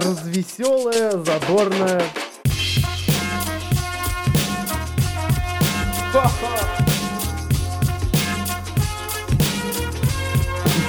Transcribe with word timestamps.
развеселая, 0.00 1.10
задорная. 1.12 2.02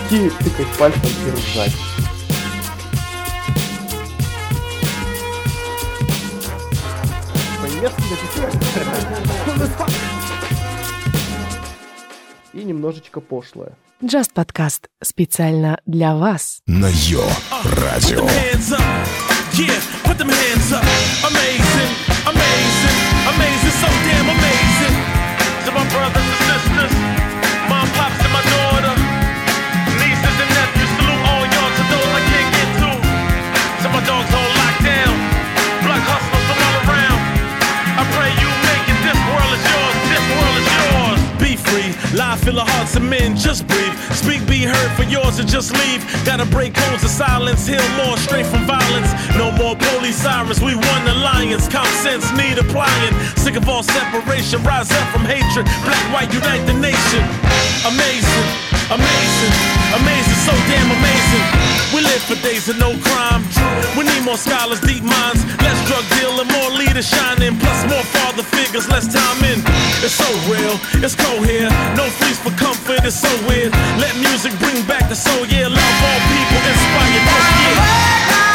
Идти 0.09 0.29
тыкать 0.43 0.77
пальцем 0.77 1.01
и 1.27 1.31
ржать. 1.31 1.75
И 12.54 12.64
немножечко 12.64 13.21
пошлое. 13.21 13.78
Just 14.02 14.34
подкаст 14.34 14.88
специально 15.04 15.78
для 15.86 16.16
вас. 16.16 16.62
На 16.66 16.88
Йо-Радио. 16.88 18.26
hands 18.26 18.71
up. 18.71 18.98
Yeah, 19.60 19.78
put 20.05 20.18
them 20.18 20.30
hands 20.30 20.71
up. 20.71 20.84
Amazing, 21.27 22.09
Life 42.20 42.44
fill 42.44 42.55
the 42.55 42.66
hearts 42.66 42.98
of 42.98 43.04
men. 43.04 43.38
Just 43.38 43.66
breathe. 43.66 43.96
Speak, 44.12 44.46
be 44.46 44.64
heard 44.68 44.91
for 44.98 45.04
yours, 45.04 45.40
and 45.40 45.48
just 45.48 45.72
leave. 45.72 46.04
Gotta 46.26 46.45
break 46.45 46.73
codes 46.73 47.02
of 47.02 47.09
silence. 47.09 47.66
Heal 47.66 47.80
more 47.95 48.18
straight 48.18 48.45
from 48.45 48.68
violence. 48.68 49.08
No 49.38 49.54
more 49.54 49.78
police 49.78 50.18
sirens. 50.18 50.59
We 50.59 50.76
won 50.76 51.05
the 51.05 51.16
lions. 51.16 51.70
Common 51.70 51.94
sense 52.04 52.30
need 52.36 52.58
applying. 52.58 53.14
Sick 53.38 53.56
of 53.56 53.70
all 53.70 53.84
separation. 53.84 54.61
Rise 54.64 54.92
up 54.92 55.08
from 55.14 55.23
hatred. 55.23 55.66
Black, 55.88 56.03
white, 56.11 56.34
unite 56.34 56.67
the 56.67 56.73
nation. 56.73 57.23
Amazing. 57.88 58.69
Amazing. 58.90 59.54
Amazing. 60.02 60.40
So 60.50 60.54
damn 60.66 60.90
amazing. 60.90 61.45
We 61.94 62.02
live 62.02 62.23
for 62.26 62.34
days 62.42 62.70
of 62.70 62.78
no 62.78 62.98
crime. 63.06 63.45
We 63.95 64.04
need 64.04 64.26
more 64.26 64.38
scholars, 64.38 64.82
deep 64.82 65.04
minds. 65.04 65.45
Less 65.62 65.78
drug 65.86 66.02
dealing, 66.18 66.50
more 66.50 66.72
leaders 66.73 67.08
shining. 67.08 67.58
Plus 67.60 67.86
more 67.86 68.02
father 68.02 68.42
figures, 68.42 68.90
less 68.90 69.06
time 69.06 69.44
in. 69.45 69.62
It's 70.02 70.17
so 70.17 70.30
real, 70.50 70.82
it's 71.06 71.14
cold 71.14 71.45
here. 71.45 71.70
No 71.94 72.10
fleece 72.17 72.40
for 72.42 72.52
comfort, 72.58 73.06
it's 73.06 73.22
so 73.22 73.30
weird. 73.45 73.73
Let 74.02 74.16
music 74.17 74.58
bring 74.58 74.82
back 74.90 75.08
the 75.08 75.16
soul, 75.16 75.45
yeah. 75.45 75.67
Love 75.70 75.98
all 76.10 76.22
people, 76.34 76.58
inspire 76.66 77.22
both, 77.30 77.50
yeah. 77.62 78.48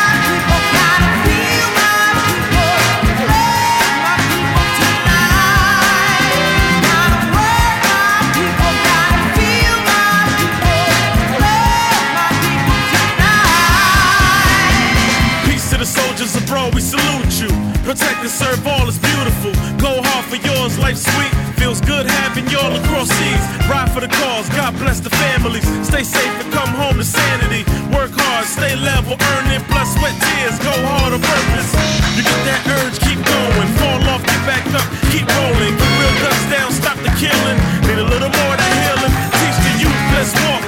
For 23.95 24.01
the 24.03 24.11
cause, 24.11 24.51
God 24.59 24.75
bless 24.83 24.99
the 24.99 25.11
families. 25.23 25.63
Stay 25.87 26.03
safe 26.03 26.35
and 26.43 26.51
come 26.51 26.69
home 26.75 26.99
to 26.99 27.07
sanity. 27.07 27.63
Work 27.95 28.11
hard, 28.11 28.43
stay 28.43 28.75
level, 28.75 29.15
earn 29.15 29.47
it, 29.55 29.63
blood, 29.71 29.87
sweat, 29.87 30.11
tears. 30.19 30.59
Go 30.59 30.75
hard 30.91 31.15
on 31.15 31.23
purpose. 31.23 31.71
You 32.19 32.27
get 32.27 32.41
that 32.43 32.63
urge, 32.75 32.99
keep 32.99 33.23
going. 33.23 33.69
Fall 33.79 34.03
off, 34.11 34.27
get 34.27 34.43
back 34.51 34.67
up, 34.75 34.83
keep 35.15 35.23
rolling. 35.39 35.79
Put 35.79 35.91
real 36.03 36.15
guns 36.27 36.45
down, 36.51 36.69
stop 36.75 36.99
the 37.07 37.13
killing. 37.23 37.59
Need 37.87 38.03
a 38.03 38.09
little 38.11 38.35
more 38.35 38.55
than 38.59 38.71
healing. 38.83 39.15
Teach 39.39 39.59
the 39.63 39.73
youth, 39.87 40.03
let's 40.19 40.35
walk, 40.43 40.64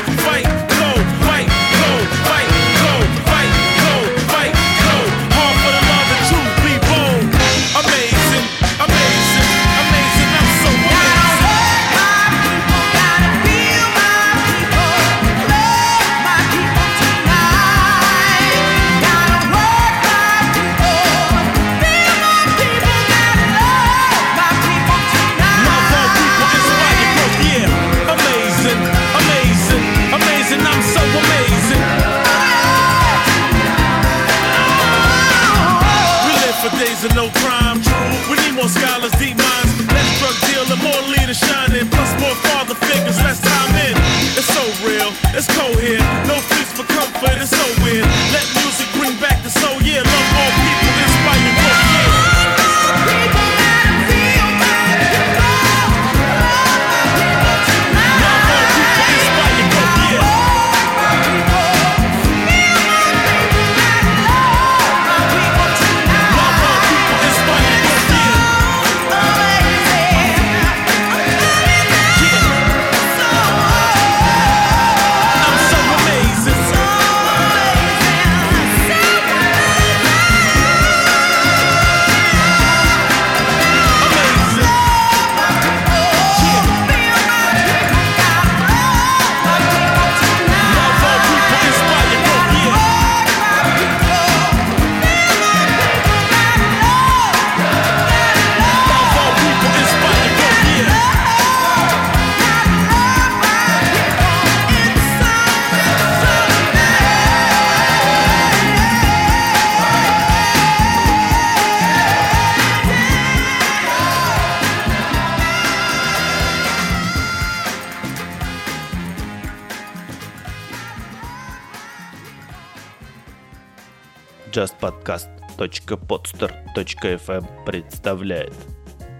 justpodcast.podster.fm 125.66 127.64
представляет. 127.64 128.54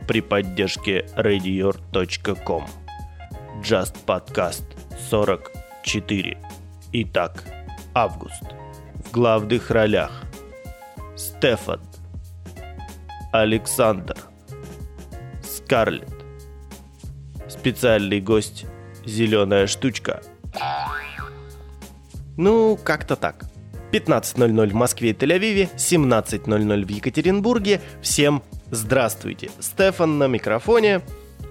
При 0.06 0.20
поддержке 0.20 1.06
radior.com 1.16 2.64
Just 3.60 3.96
Podcast 4.06 4.64
44 5.10 6.38
Итак, 6.92 7.44
август. 7.94 8.42
В 9.04 9.10
главных 9.10 9.70
ролях 9.70 10.22
Стефан 11.16 11.80
Александр 13.32 14.16
Скарлетт. 15.42 16.14
Специальный 17.48 18.20
гость 18.20 18.66
Зеленая 19.04 19.66
штучка 19.66 20.22
Ну, 22.36 22.78
как-то 22.82 23.16
так 23.16 23.46
15.00 23.92 24.68
в 24.68 24.74
Москве 24.74 25.10
и 25.10 25.12
Тель-Авиве, 25.12 25.68
17.00 25.76 26.84
в 26.84 26.90
Екатеринбурге. 26.90 27.80
Всем 28.02 28.42
здравствуйте! 28.70 29.50
Стефан 29.60 30.18
на 30.18 30.26
микрофоне. 30.26 31.02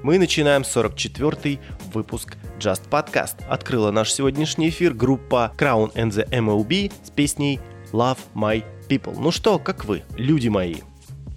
Мы 0.03 0.19
начинаем 0.19 0.61
44-й 0.61 1.59
выпуск 1.93 2.37
Just 2.59 2.89
Podcast. 2.89 3.43
Открыла 3.49 3.91
наш 3.91 4.11
сегодняшний 4.11 4.69
эфир 4.69 4.93
группа 4.93 5.51
Crown 5.57 5.93
and 5.93 6.11
the 6.11 6.29
MLB 6.29 6.91
с 7.03 7.09
песней 7.09 7.59
Love 7.91 8.19
My 8.35 8.63
People. 8.87 9.15
Ну 9.19 9.31
что, 9.31 9.57
как 9.57 9.85
вы, 9.85 10.03
люди 10.17 10.47
мои? 10.47 10.75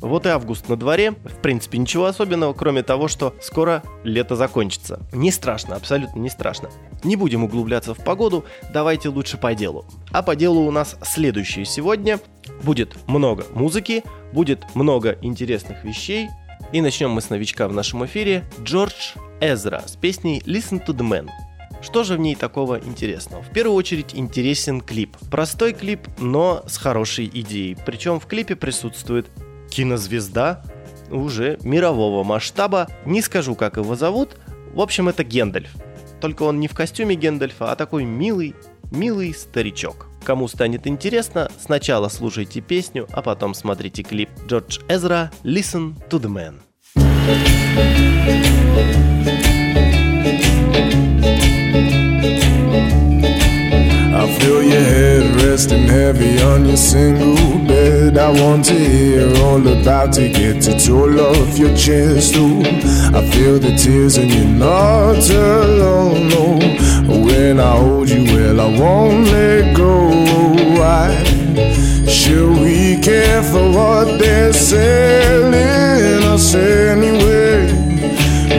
Вот 0.01 0.27
и 0.27 0.29
август 0.29 0.69
на 0.69 0.77
дворе. 0.77 1.13
В 1.13 1.41
принципе, 1.43 1.79
ничего 1.79 2.07
особенного, 2.07 2.53
кроме 2.53 2.83
того, 2.83 3.09
что 3.09 3.35
скоро 3.41 3.83
лето 4.05 4.37
закончится. 4.37 5.01
Не 5.13 5.31
страшно, 5.31 5.77
абсолютно 5.77 6.21
не 6.21 6.29
страшно. 6.29 6.71
Не 7.05 7.17
будем 7.17 7.45
углубляться 7.45 7.95
в 7.95 8.05
погоду, 8.05 8.45
давайте 8.73 9.09
лучше 9.09 9.37
по 9.37 9.55
делу. 9.55 9.87
А 10.13 10.23
по 10.23 10.37
делу 10.37 10.67
у 10.67 10.71
нас 10.71 10.97
следующее 11.03 11.65
сегодня. 11.65 12.21
Будет 12.63 12.97
много 13.07 13.45
музыки, 13.55 14.05
будет 14.33 14.65
много 14.75 15.19
интересных 15.23 15.85
вещей. 15.85 16.29
И 16.73 16.81
начнем 16.81 17.11
мы 17.11 17.21
с 17.21 17.31
новичка 17.31 17.69
в 17.69 17.73
нашем 17.73 18.05
эфире. 18.05 18.45
Джордж 18.63 19.15
Эзра 19.41 19.83
с 19.87 19.97
песней 19.97 20.41
Listen 20.41 20.85
to 20.85 20.95
the 20.95 21.09
Man. 21.09 21.29
Что 21.81 22.03
же 22.03 22.17
в 22.17 22.19
ней 22.19 22.35
такого 22.35 22.79
интересного? 22.81 23.43
В 23.43 23.51
первую 23.51 23.77
очередь 23.77 24.15
интересен 24.15 24.81
клип. 24.81 25.17
Простой 25.31 25.73
клип, 25.73 26.09
но 26.19 26.65
с 26.67 26.77
хорошей 26.77 27.31
идеей. 27.33 27.77
Причем 27.87 28.19
в 28.19 28.27
клипе 28.27 28.57
присутствует 28.57 29.31
кинозвезда 29.71 30.63
уже 31.11 31.59
мирового 31.63 32.25
масштаба. 32.25 32.89
Не 33.05 33.23
скажу, 33.23 33.55
как 33.55 33.77
его 33.77 33.95
зовут. 33.97 34.37
В 34.73 34.81
общем, 34.81 35.09
это 35.09 35.25
Гендальф. 35.25 35.71
Только 36.21 36.43
он 36.43 36.61
не 36.61 36.69
в 36.69 36.75
костюме 36.75 37.15
Гендальфа, 37.15 37.73
а 37.73 37.77
такой 37.77 38.05
милый, 38.05 38.55
милый 38.91 39.35
старичок. 39.35 40.07
Кому 40.25 40.49
станет 40.49 40.87
интересно, 40.87 41.51
сначала 41.59 42.09
слушайте 42.09 42.61
песню, 42.61 43.07
а 43.13 43.23
потом 43.23 43.55
смотрите 43.55 44.03
клип 44.03 44.29
Джордж 44.47 44.81
Эзра 44.89 45.31
«Listen 45.43 45.95
to 46.11 46.21
the 46.21 46.29
Man». 46.29 46.61
I 54.21 54.27
feel 54.41 54.63
your 54.63 54.81
head 54.81 55.18
resting 55.59 55.89
heavy 55.89 56.41
on 56.41 56.65
your 56.67 56.77
single 56.77 57.35
bed. 57.67 58.17
I 58.17 58.31
want 58.41 58.65
to 58.67 58.75
hear 58.75 59.27
all 59.43 59.67
about 59.67 60.17
it, 60.17 60.33
get 60.37 60.65
it 60.69 60.89
all 60.89 61.19
off 61.19 61.59
your 61.59 61.75
chest. 61.77 62.37
Ooh, 62.37 62.63
I 63.19 63.21
feel 63.33 63.59
the 63.59 63.75
tears 63.77 64.19
and 64.19 64.31
you're 64.33 64.45
not 64.45 65.29
alone. 65.29 66.29
No, 66.29 66.61
when 67.27 67.59
I 67.59 67.77
hold 67.77 68.09
you, 68.09 68.23
well, 68.33 68.61
I 68.61 68.79
won't 68.79 69.25
let 69.33 69.77
go. 69.77 69.95
Why 70.79 71.09
should 72.07 72.53
we 72.63 73.01
care 73.03 73.43
for 73.43 73.69
what 73.79 74.17
they're 74.21 74.53
selling 74.53 76.23
us 76.35 76.55
anyway? 76.55 77.67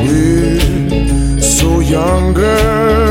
We're 0.05 1.39
so 1.39 1.79
young, 1.79 2.33
girl, 2.33 3.08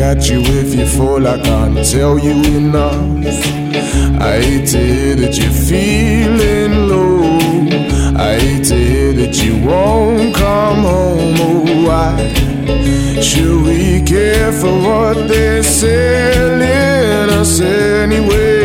catch 0.00 0.30
you 0.30 0.40
if 0.60 0.74
you 0.74 0.86
fall. 0.86 1.26
I 1.26 1.38
can't 1.38 1.76
tell 1.92 2.18
you 2.18 2.36
enough. 2.56 3.44
I 4.28 4.32
hate 4.44 4.66
to 4.72 4.78
hear 4.78 5.14
that 5.22 5.34
you're 5.38 5.58
feeling 5.70 6.72
low. 6.88 7.20
I 8.28 8.30
hate 8.42 8.64
to 8.70 8.76
hear 8.90 9.12
that 9.20 9.34
you 9.44 9.54
won't 9.68 10.34
come 10.34 10.82
home. 10.92 11.36
Oh, 11.48 11.64
why 11.86 12.14
should 13.28 13.58
we 13.66 14.02
care 14.14 14.52
for 14.60 14.74
what 14.86 15.16
they're 15.28 15.62
selling 15.62 17.28
us 17.40 17.60
anyway? 17.60 18.60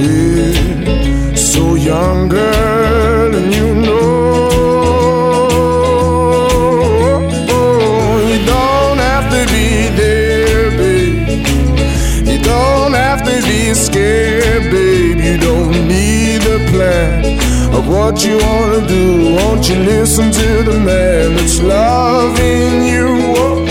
We're 0.00 1.36
so 1.36 1.76
young, 1.76 2.28
girl, 2.28 2.75
what 18.06 18.24
you 18.24 18.38
wanna 18.38 18.86
do. 18.86 19.34
Won't 19.34 19.68
you 19.68 19.74
listen 19.74 20.30
to 20.30 20.62
the 20.62 20.78
man 20.78 21.34
that's 21.34 21.60
loving 21.60 22.86
you? 22.86 23.65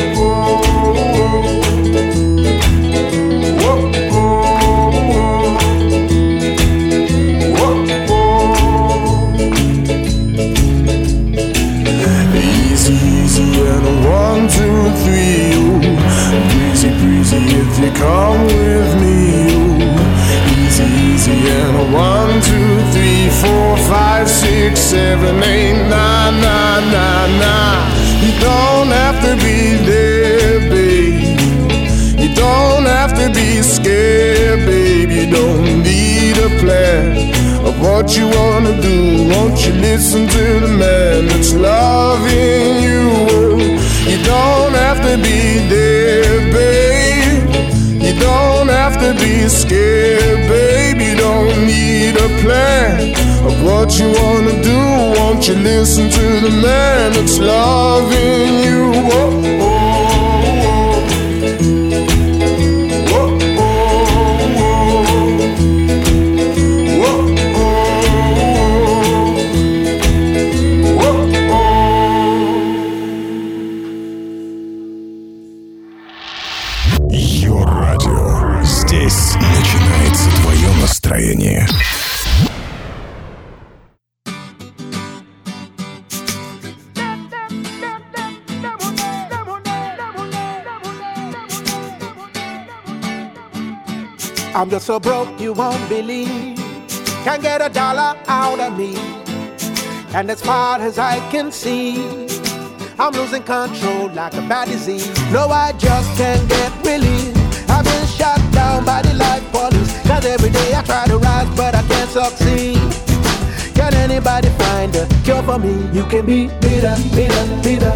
Six, 24.65 24.79
seven, 24.79 25.43
eight, 25.43 25.77
nine, 25.89 26.41
nine, 26.41 26.85
nine, 26.91 27.39
nine. 27.39 27.85
You 28.23 28.31
don't 28.39 28.87
have 28.87 29.17
to 29.25 29.35
be 29.45 29.75
there, 29.85 30.59
babe. 30.71 31.39
You 32.17 32.33
don't 32.33 32.85
have 32.85 33.13
to 33.13 33.27
be 33.29 33.61
scared, 33.61 34.65
babe. 34.65 35.11
You 35.11 35.27
don't 35.29 35.83
need 35.83 36.37
a 36.37 36.49
plan 36.61 37.05
of 37.63 37.79
what 37.79 38.17
you 38.17 38.27
wanna 38.37 38.81
do. 38.81 39.29
Won't 39.33 39.57
you 39.65 39.73
listen 39.73 40.27
to 40.27 40.45
the 40.65 40.71
man 40.83 41.27
that's 41.27 41.53
loving 41.53 42.81
you? 42.87 43.03
You 44.11 44.17
don't 44.33 44.73
have 44.85 44.99
to 45.07 45.15
be 45.27 45.41
there, 45.75 46.39
babe. 46.57 48.03
You 48.05 48.13
don't 48.19 48.69
have 48.69 48.95
to 49.03 49.13
be 49.23 49.47
scared, 49.47 50.39
babe. 50.49 50.99
You 51.07 51.15
don't 51.17 51.67
need 51.67 52.15
a 52.17 52.29
plan 52.41 53.24
of 53.45 53.63
what 53.63 53.97
you 53.99 54.07
wanna 54.21 54.61
do. 54.61 54.79
Won't 55.17 55.47
you 55.47 55.55
listen 55.55 56.09
to 56.09 56.25
the 56.45 56.49
man 56.49 57.13
that's 57.13 57.37
loving 57.37 58.59
you? 58.65 59.54
Can't 97.35 97.43
get 97.43 97.69
a 97.69 97.69
dollar 97.69 98.15
out 98.29 98.61
of 98.61 98.77
me. 98.77 98.95
And 100.15 100.31
as 100.31 100.39
far 100.39 100.79
as 100.79 100.97
I 100.97 101.19
can 101.31 101.51
see, 101.51 101.97
I'm 102.97 103.11
losing 103.11 103.43
control 103.43 104.07
like 104.11 104.35
a 104.35 104.41
bad 104.47 104.69
disease. 104.69 105.09
No, 105.33 105.49
I 105.49 105.73
just 105.73 106.15
can't 106.15 106.47
get 106.47 106.71
relief. 106.85 107.35
I've 107.69 107.83
been 107.83 108.07
shot 108.07 108.39
down 108.53 108.85
by 108.85 109.01
the 109.01 109.15
life 109.15 109.43
police. 109.51 109.91
Cause 110.07 110.25
every 110.25 110.49
day 110.49 110.75
I 110.75 110.81
try 110.83 111.07
to 111.07 111.17
rise, 111.17 111.49
but 111.57 111.75
I 111.75 111.83
can't 111.83 112.09
succeed. 112.09 112.79
Can 113.75 113.93
anybody 113.95 114.47
find 114.51 114.95
a 114.95 115.05
cure 115.25 115.43
for 115.43 115.59
me? 115.59 115.75
You 115.91 116.05
can 116.05 116.25
be 116.25 116.47
bitter, 116.63 116.95
bitter, 117.11 117.45
bitter. 117.61 117.95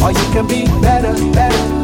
Or 0.00 0.12
you 0.12 0.26
can 0.30 0.46
be 0.46 0.62
better, 0.80 1.12
better, 1.32 1.75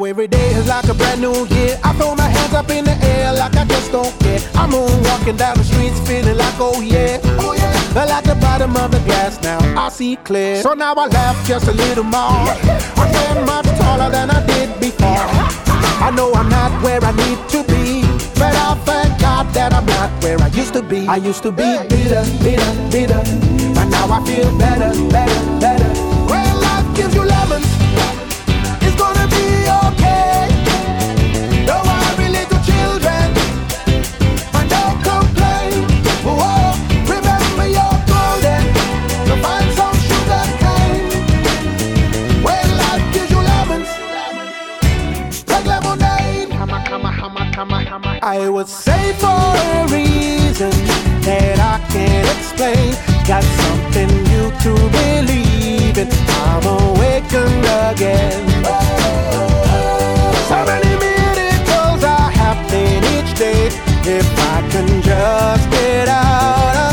Now 0.00 0.06
every 0.06 0.28
day 0.28 0.48
is 0.54 0.66
like 0.66 0.88
a 0.88 0.94
brand 0.94 1.20
new 1.20 1.46
year. 1.48 1.78
I 1.84 1.92
throw 1.92 2.14
my 2.14 2.26
hands 2.26 2.54
up 2.54 2.70
in 2.70 2.86
the 2.86 2.96
air 3.04 3.34
like 3.34 3.54
I 3.54 3.66
just 3.66 3.92
don't 3.92 4.18
care. 4.20 4.40
I'm 4.54 4.72
on 4.72 5.02
walking 5.02 5.36
down 5.36 5.58
the 5.58 5.62
streets 5.64 6.00
feeling 6.08 6.38
like 6.38 6.54
oh 6.58 6.80
yeah, 6.80 7.20
oh 7.38 7.52
yeah. 7.52 7.92
But 7.92 8.08
at 8.08 8.24
the 8.24 8.34
bottom 8.36 8.74
of 8.76 8.92
the 8.92 9.00
glass 9.00 9.38
now 9.42 9.58
I 9.78 9.90
see 9.90 10.16
clear. 10.16 10.62
So 10.62 10.72
now 10.72 10.94
I 10.94 11.06
laugh 11.06 11.46
just 11.46 11.68
a 11.68 11.72
little 11.72 12.04
more. 12.04 12.48
I 12.96 13.12
stand 13.12 13.44
much 13.44 13.66
taller 13.78 14.10
than 14.10 14.30
I 14.30 14.40
did 14.46 14.80
before. 14.80 15.28
I 16.00 16.10
know 16.16 16.32
I'm 16.32 16.48
not 16.48 16.82
where 16.82 17.04
I 17.04 17.12
need 17.12 17.38
to 17.50 17.62
be. 17.64 18.00
But 18.40 18.56
I 18.56 18.74
thank 18.86 19.20
God 19.20 19.52
that 19.52 19.74
I'm 19.74 19.84
not 19.84 20.10
where 20.22 20.40
I 20.40 20.46
used 20.46 20.72
to 20.72 20.82
be. 20.82 21.06
I 21.06 21.16
used 21.16 21.42
to 21.42 21.52
be 21.52 21.76
bitter, 21.90 22.24
bitter, 22.40 22.72
bitter. 22.90 23.20
And 23.78 23.90
now 23.90 24.08
I 24.08 24.24
feel 24.24 24.48
better, 24.56 24.96
better, 25.10 25.60
better. 25.60 25.79
I 48.32 48.48
would 48.48 48.68
say 48.68 49.12
for 49.14 49.26
a 49.26 49.88
reason 49.90 50.70
that 51.26 51.58
I 51.58 51.76
can't 51.90 52.28
explain. 52.38 52.94
Got 53.26 53.42
something 53.42 54.06
new 54.30 54.46
to 54.64 54.72
believe 54.98 55.98
in. 55.98 56.08
I'm 56.46 56.64
awakened 56.78 57.66
again. 57.90 58.46
So 60.46 60.58
many 60.70 60.94
miracles 61.06 62.04
are 62.04 62.30
happening 62.30 63.02
each 63.18 63.36
day. 63.36 63.66
If 64.06 64.28
I 64.54 64.58
can 64.70 65.02
just 65.02 65.70
get 65.72 66.06
out 66.06 66.89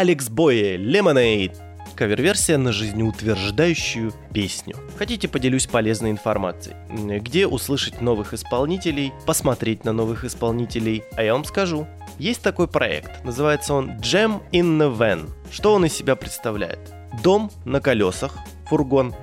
Алекс 0.00 0.30
Бои 0.30 0.78
Lemonade. 0.78 1.54
Кавер-версия 1.94 2.56
на 2.56 2.72
жизнеутверждающую 2.72 4.14
песню. 4.32 4.74
Хотите, 4.96 5.28
поделюсь 5.28 5.66
полезной 5.66 6.10
информацией. 6.10 6.74
Где 7.18 7.46
услышать 7.46 8.00
новых 8.00 8.32
исполнителей, 8.32 9.12
посмотреть 9.26 9.84
на 9.84 9.92
новых 9.92 10.24
исполнителей. 10.24 11.02
А 11.18 11.22
я 11.22 11.34
вам 11.34 11.44
скажу. 11.44 11.86
Есть 12.18 12.40
такой 12.40 12.66
проект. 12.66 13.22
Называется 13.24 13.74
он 13.74 13.98
Jam 13.98 14.40
in 14.52 14.78
the 14.78 14.90
Van. 14.96 15.28
Что 15.52 15.74
он 15.74 15.84
из 15.84 15.92
себя 15.92 16.16
представляет? 16.16 16.78
Дом 17.22 17.50
на 17.66 17.82
колесах, 17.82 18.38
фургон, 18.70 19.14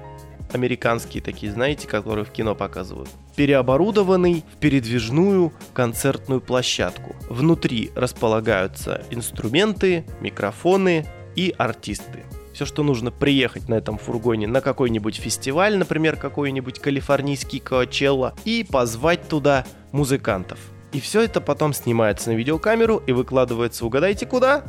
американские 0.54 1.22
такие, 1.22 1.52
знаете, 1.52 1.88
которые 1.88 2.26
в 2.26 2.32
кино 2.32 2.56
показывают, 2.56 3.10
переоборудованный 3.36 4.44
в 4.56 4.58
передвижную 4.58 5.54
концертную 5.74 6.42
площадку. 6.42 7.16
Внутри 7.30 7.92
располагаются 7.96 9.04
инструменты, 9.10 10.06
микрофоны 10.22 11.06
и 11.36 11.54
артисты. 11.58 12.24
Все, 12.54 12.66
что 12.66 12.82
нужно 12.82 13.12
приехать 13.12 13.70
на 13.70 13.76
этом 13.76 14.00
фургоне 14.00 14.48
на 14.48 14.62
какой-нибудь 14.62 15.18
фестиваль, 15.18 15.78
например, 15.78 16.16
какой-нибудь 16.16 16.80
калифорнийский 16.80 17.60
Коачелла, 17.60 18.34
и 18.46 18.66
позвать 18.68 19.28
туда 19.28 19.66
музыкантов. 19.92 20.58
И 20.92 21.00
все 21.00 21.22
это 21.22 21.40
потом 21.42 21.74
снимается 21.74 22.32
на 22.32 22.36
видеокамеру 22.36 23.04
и 23.06 23.12
выкладывается, 23.12 23.86
угадайте 23.86 24.26
куда? 24.26 24.64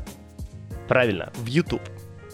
Правильно, 0.87 1.33
в 1.37 1.47
YouTube. 1.47 1.81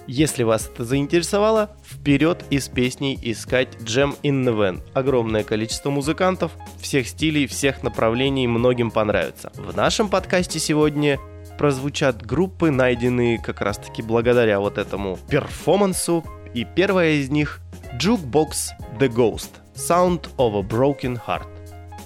Если 0.07 0.43
вас 0.43 0.69
это 0.73 0.85
заинтересовало, 0.85 1.71
вперед 1.83 2.45
и 2.51 2.59
с 2.59 2.69
песней 2.69 3.19
искать 3.23 3.69
Jam 3.81 4.15
in 4.23 4.45
the 4.45 4.55
Van. 4.55 4.83
Огромное 4.93 5.45
количество 5.45 5.91
музыкантов, 5.91 6.53
всех 6.79 7.09
стилей, 7.09 7.47
всех 7.47 7.83
направлений, 7.83 8.47
многим 8.47 8.91
понравится. 8.91 9.51
В 9.55 9.75
нашем 9.75 10.09
подкасте 10.11 10.59
сегодня 10.59 11.19
прозвучат 11.59 12.25
группы, 12.25 12.71
найденные 12.71 13.39
как 13.39 13.61
раз 13.61 13.79
таки 13.79 14.03
благодаря 14.03 14.61
вот 14.61 14.77
этому 14.77 15.19
перформансу. 15.29 16.25
И 16.53 16.65
первая 16.65 17.13
из 17.13 17.31
них 17.31 17.61
Jukebox 17.99 18.51
The 18.99 19.09
Ghost 19.09 19.51
Sound 19.75 20.29
of 20.37 20.59
a 20.59 20.63
Broken 20.63 21.19
Heart. 21.27 21.49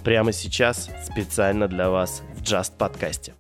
Прямо 0.04 0.32
сейчас 0.32 0.88
специально 1.04 1.66
для 1.66 1.90
вас 1.90 2.22
в 2.36 2.42
Just 2.42 2.72
подкасте. 2.78 3.34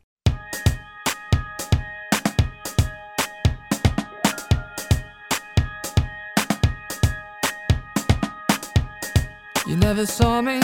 You 9.68 9.76
never 9.76 10.06
saw 10.06 10.40
me, 10.40 10.62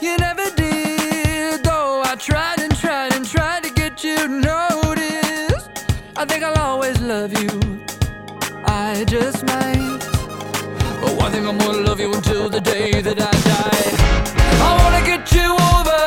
you 0.00 0.16
never 0.16 0.48
did. 0.56 1.62
Though 1.62 2.02
I 2.02 2.16
tried 2.18 2.60
and 2.60 2.74
tried 2.74 3.12
and 3.12 3.22
tried 3.22 3.64
to 3.64 3.70
get 3.70 4.02
you 4.02 4.16
to 4.16 4.28
notice. 4.28 5.68
I 6.16 6.24
think 6.24 6.42
I'll 6.42 6.58
always 6.58 6.98
love 7.02 7.38
you. 7.38 7.50
I 8.64 9.04
just 9.06 9.44
might. 9.44 9.98
But 11.02 11.12
one 11.18 11.32
thing 11.32 11.46
I'm 11.46 11.58
gonna 11.58 11.86
love 11.86 12.00
you 12.00 12.10
until 12.14 12.48
the 12.48 12.62
day 12.62 13.02
that 13.02 13.20
I 13.20 13.32
die. 13.52 13.92
I 14.66 14.70
wanna 14.82 15.04
get 15.04 15.30
you 15.30 15.52
over 15.76 16.02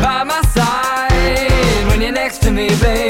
by 0.00 0.22
my 0.22 0.42
side 0.42 1.88
when 1.88 2.00
you're 2.00 2.12
next 2.12 2.38
to 2.42 2.52
me, 2.52 2.68
baby. 2.80 3.07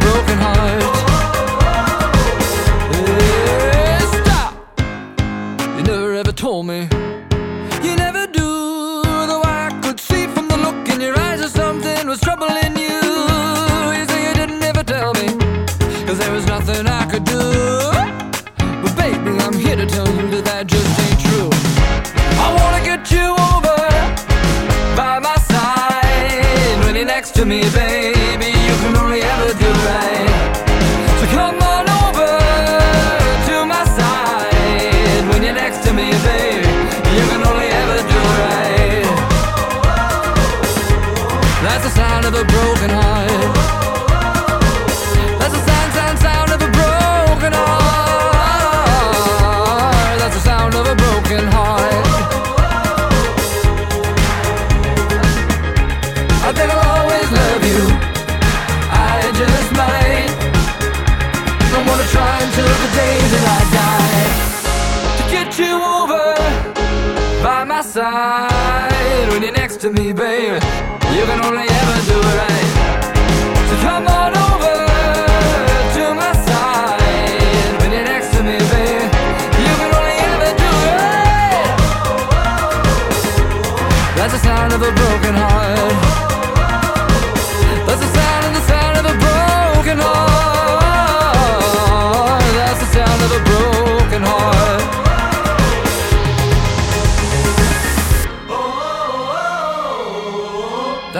Broken 0.00 0.38
heart. 0.38 0.93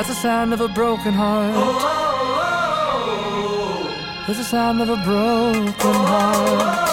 That's 0.06 0.16
the 0.16 0.22
sound 0.28 0.52
of 0.52 0.60
a 0.60 0.68
broken 0.68 1.14
heart. 1.14 1.54
That's 4.26 4.38
the 4.38 4.44
sound 4.44 4.82
of 4.82 4.90
a 4.90 4.96
broken 4.96 5.94
heart. 6.12 6.90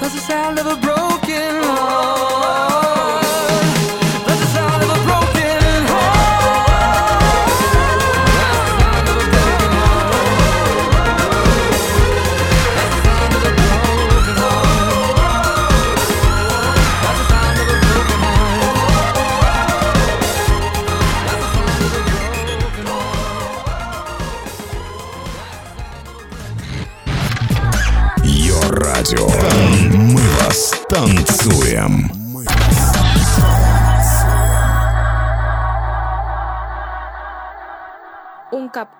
That's 0.00 0.14
the 0.14 0.20
sound 0.20 0.58
of 0.58 0.66
a 0.66 0.74
broken 0.74 1.62
heart. 1.62 2.41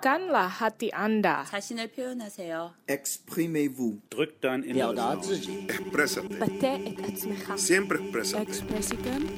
Ungkapkanlah 0.03 0.51
hati 0.59 0.91
Anda. 0.91 1.45
자신을 1.47 1.87
표현하세요. 1.95 2.73
Exprimez-vous. 2.87 4.01
Drückt 4.09 4.43
dann 4.43 4.63
in 4.63 4.75
Exprésate. 4.75 6.27
Bate 6.39 6.75
et 6.83 6.99
atzmecha. 6.99 7.55
Siempre 7.57 7.99
exprésate. 7.99 8.41
Expressicum. 8.43 9.29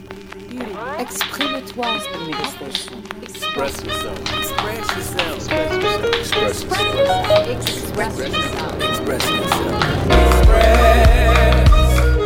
Exprime-toi. 0.97 1.85
Express 2.01 2.73
yourself. 2.73 2.97
Express 3.21 3.77
yourself. 3.85 4.17
Express 4.33 4.89
yourself. 4.97 5.37
Express 5.37 6.33
yourself. 6.33 7.21
Express 7.45 8.17
yourself. 8.17 8.73
Express 8.81 9.23
yourself. 9.29 9.85
Express 10.09 10.73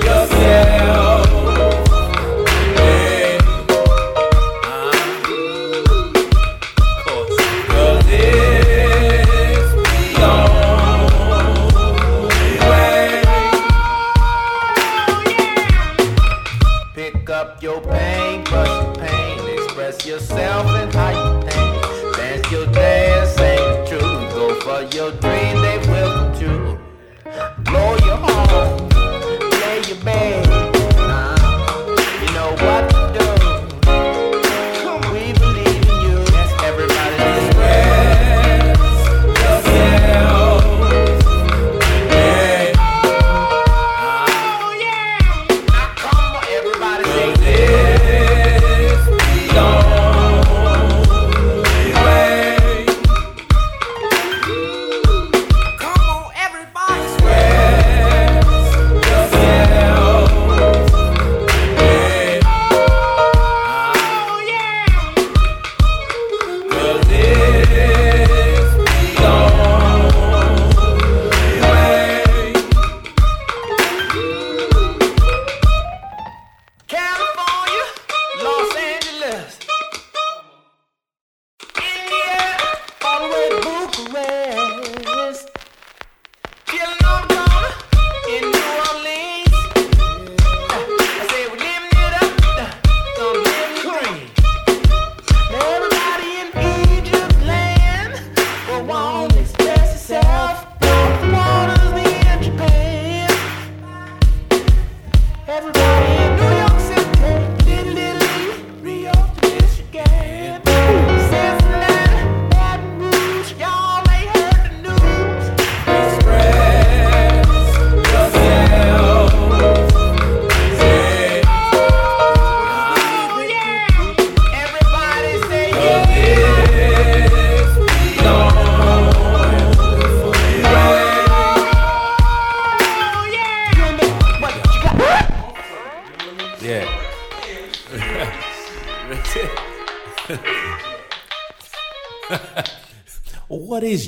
yourself. 0.06 1.19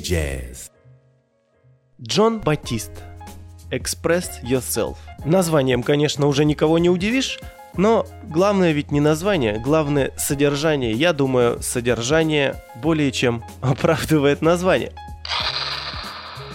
Jazz? 0.02 0.70
Джон 2.00 2.40
Батист. 2.40 2.90
Express 3.70 4.42
Yourself. 4.42 4.96
Названием, 5.24 5.82
конечно, 5.82 6.26
уже 6.26 6.44
никого 6.44 6.78
не 6.78 6.90
удивишь, 6.90 7.38
но 7.76 8.06
главное 8.24 8.72
ведь 8.72 8.90
не 8.90 9.00
название, 9.00 9.58
главное 9.58 10.12
содержание. 10.18 10.92
Я 10.92 11.12
думаю, 11.12 11.62
содержание 11.62 12.56
более 12.82 13.12
чем 13.12 13.44
оправдывает 13.62 14.42
название. 14.42 14.92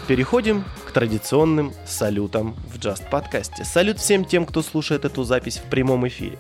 Переходим 0.07 0.63
к 0.85 0.91
традиционным 0.91 1.73
салютам 1.85 2.55
в 2.71 2.77
Just 2.77 3.09
подкасте. 3.09 3.63
Салют 3.63 3.97
всем 3.97 4.25
тем, 4.25 4.45
кто 4.45 4.61
слушает 4.61 5.05
эту 5.05 5.23
запись 5.23 5.57
в 5.57 5.69
прямом 5.69 6.07
эфире. 6.07 6.37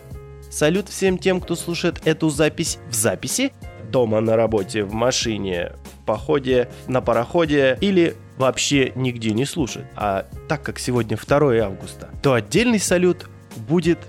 Салют 0.51 0.89
всем 0.89 1.17
тем, 1.17 1.41
кто 1.41 1.55
слушает 1.55 2.05
эту 2.05 2.29
запись 2.29 2.77
в 2.89 2.93
записи, 2.93 3.51
дома, 3.91 4.21
на 4.21 4.35
работе, 4.35 4.83
в 4.83 4.93
машине, 4.93 5.73
походе, 6.07 6.69
на 6.87 7.01
пароходе 7.01 7.77
или 7.81 8.15
вообще 8.37 8.91
нигде 8.95 9.31
не 9.31 9.45
слушает. 9.45 9.85
А 9.95 10.25
так 10.47 10.63
как 10.63 10.79
сегодня 10.79 11.17
2 11.17 11.37
августа, 11.63 12.09
то 12.23 12.33
отдельный 12.33 12.79
салют 12.79 13.29
будет 13.67 13.99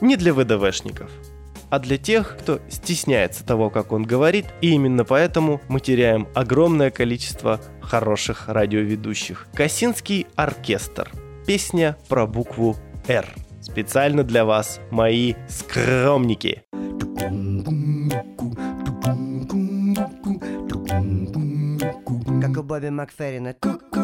не 0.00 0.16
для 0.16 0.34
ВДВшников, 0.34 1.10
а 1.70 1.78
для 1.78 1.98
тех, 1.98 2.36
кто 2.38 2.60
стесняется 2.68 3.44
того, 3.44 3.70
как 3.70 3.92
он 3.92 4.04
говорит, 4.04 4.46
и 4.60 4.70
именно 4.70 5.04
поэтому 5.04 5.60
мы 5.68 5.80
теряем 5.80 6.28
огромное 6.34 6.90
количество 6.90 7.60
хороших 7.80 8.48
радиоведущих. 8.48 9.48
Косинский 9.54 10.26
оркестр. 10.36 11.10
Песня 11.46 11.96
про 12.08 12.26
букву 12.26 12.76
«Р». 13.08 13.26
Специально 13.60 14.22
для 14.22 14.44
вас, 14.44 14.80
мои 14.90 15.34
скромники. 15.48 16.62
Как 22.46 22.58
у 22.58 22.62
Бобби 22.62 22.90
Макферрина. 22.90 23.54
Ку-ку. 23.54 24.02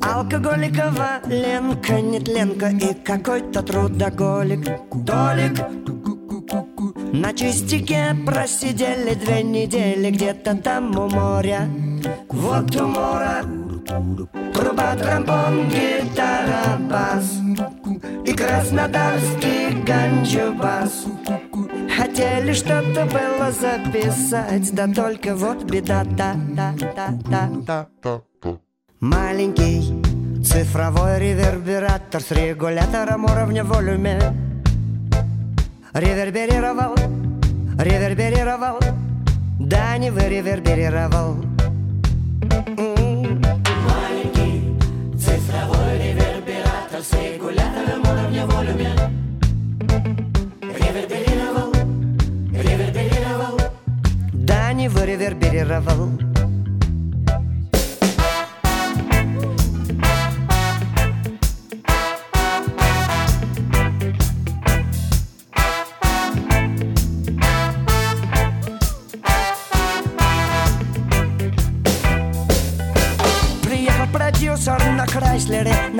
Алкоголикова 0.00 1.22
Ленка, 1.26 2.00
нетленка 2.00 2.68
и 2.68 2.94
какой-то 2.94 3.62
трудоголик. 3.64 4.64
Толик. 5.04 5.58
На 7.12 7.32
чистике 7.32 8.14
просидели 8.24 9.14
две 9.14 9.42
недели 9.42 10.10
где-то 10.12 10.56
там 10.56 10.96
у 10.96 11.08
моря. 11.08 11.68
Вот 12.28 12.76
у 12.76 12.86
моря 12.86 13.42
Труба, 14.54 14.94
тромбон, 14.94 15.68
гитара, 15.68 16.78
бас 16.88 17.43
И 18.26 18.32
краснодарский 18.32 19.82
ганджубас. 19.82 21.04
Хотели 21.96 22.52
что-то 22.52 23.06
было 23.06 23.50
записать 23.52 24.72
Да 24.72 24.88
только 24.88 25.36
вот 25.36 25.64
беда, 25.64 26.04
да, 26.04 26.34
да, 26.48 26.74
да, 26.96 27.08
да, 27.28 27.86
да 28.02 28.22
Маленький 29.00 30.02
цифровой 30.42 31.20
ревербератор 31.20 32.20
С 32.20 32.30
регулятором 32.30 33.26
уровня 33.26 33.64
волюме 33.64 34.18
Реверберировал, 35.92 36.96
реверберировал. 37.78 38.80
Да 39.60 39.96
не 39.98 40.10
выреверберировал 40.10 41.36
М. 42.76 43.03
ревербератор 46.94 47.02
С 47.02 47.12
регулятором 47.12 48.02
уровня 48.02 48.46
волюме 48.46 48.90
Реверберировал, 50.60 51.72
реверберировал. 52.52 53.58
Да 54.32 54.72
не 54.72 54.88
выреверберировал 54.88 56.33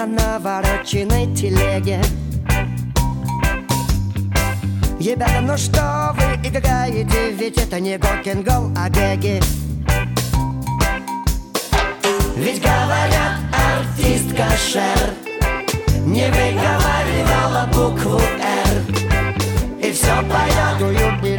На 0.04 0.38
навороченной 0.38 1.34
телеге. 1.34 1.98
Ребята, 5.00 5.40
ну 5.40 5.56
что 5.56 6.14
вы 6.14 6.46
играете? 6.46 7.30
Ведь 7.30 7.56
это 7.56 7.80
не 7.80 7.96
гокенгол, 7.96 8.70
а 8.76 8.90
гэги. 8.90 9.40
Ведь 12.36 12.60
говорят, 12.60 13.40
артистка 13.50 14.44
Шер 14.58 15.14
Не 16.04 16.26
выговаривала 16.26 17.66
букву 17.72 18.18
«Р» 18.18 18.82
И 19.82 19.90
все 19.90 20.16
поет 20.28 20.78
«Do 20.80 21.33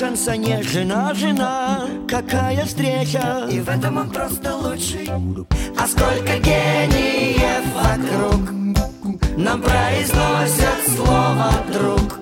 шансонер 0.00 0.62
Жена, 0.64 1.12
жена, 1.14 1.86
какая 2.08 2.64
встреча? 2.64 3.46
И 3.50 3.60
в 3.60 3.68
этом 3.68 3.98
он 3.98 4.10
просто 4.10 4.56
лучший. 4.56 5.10
А 5.78 5.86
сколько 5.86 6.38
гениев 6.38 7.64
вокруг. 7.74 8.40
Нам 9.36 9.60
произносят 9.60 10.80
слово 10.96 11.52
«друг» 11.72 12.18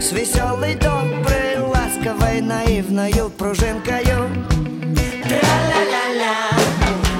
С 0.00 0.10
веселой, 0.12 0.74
доброй, 0.74 1.58
ласковой, 1.72 2.40
наивною 2.40 3.30
пружинкою. 3.30 4.28
Тра-ля-ля-ля 5.22 6.50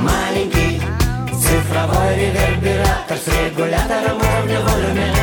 Маленький 0.03 0.81
цифровой 1.31 2.15
ревербератор 2.17 3.17
С 3.17 3.29
регулятором 3.29 4.19
уровня 4.19 4.61
волюме 4.61 5.18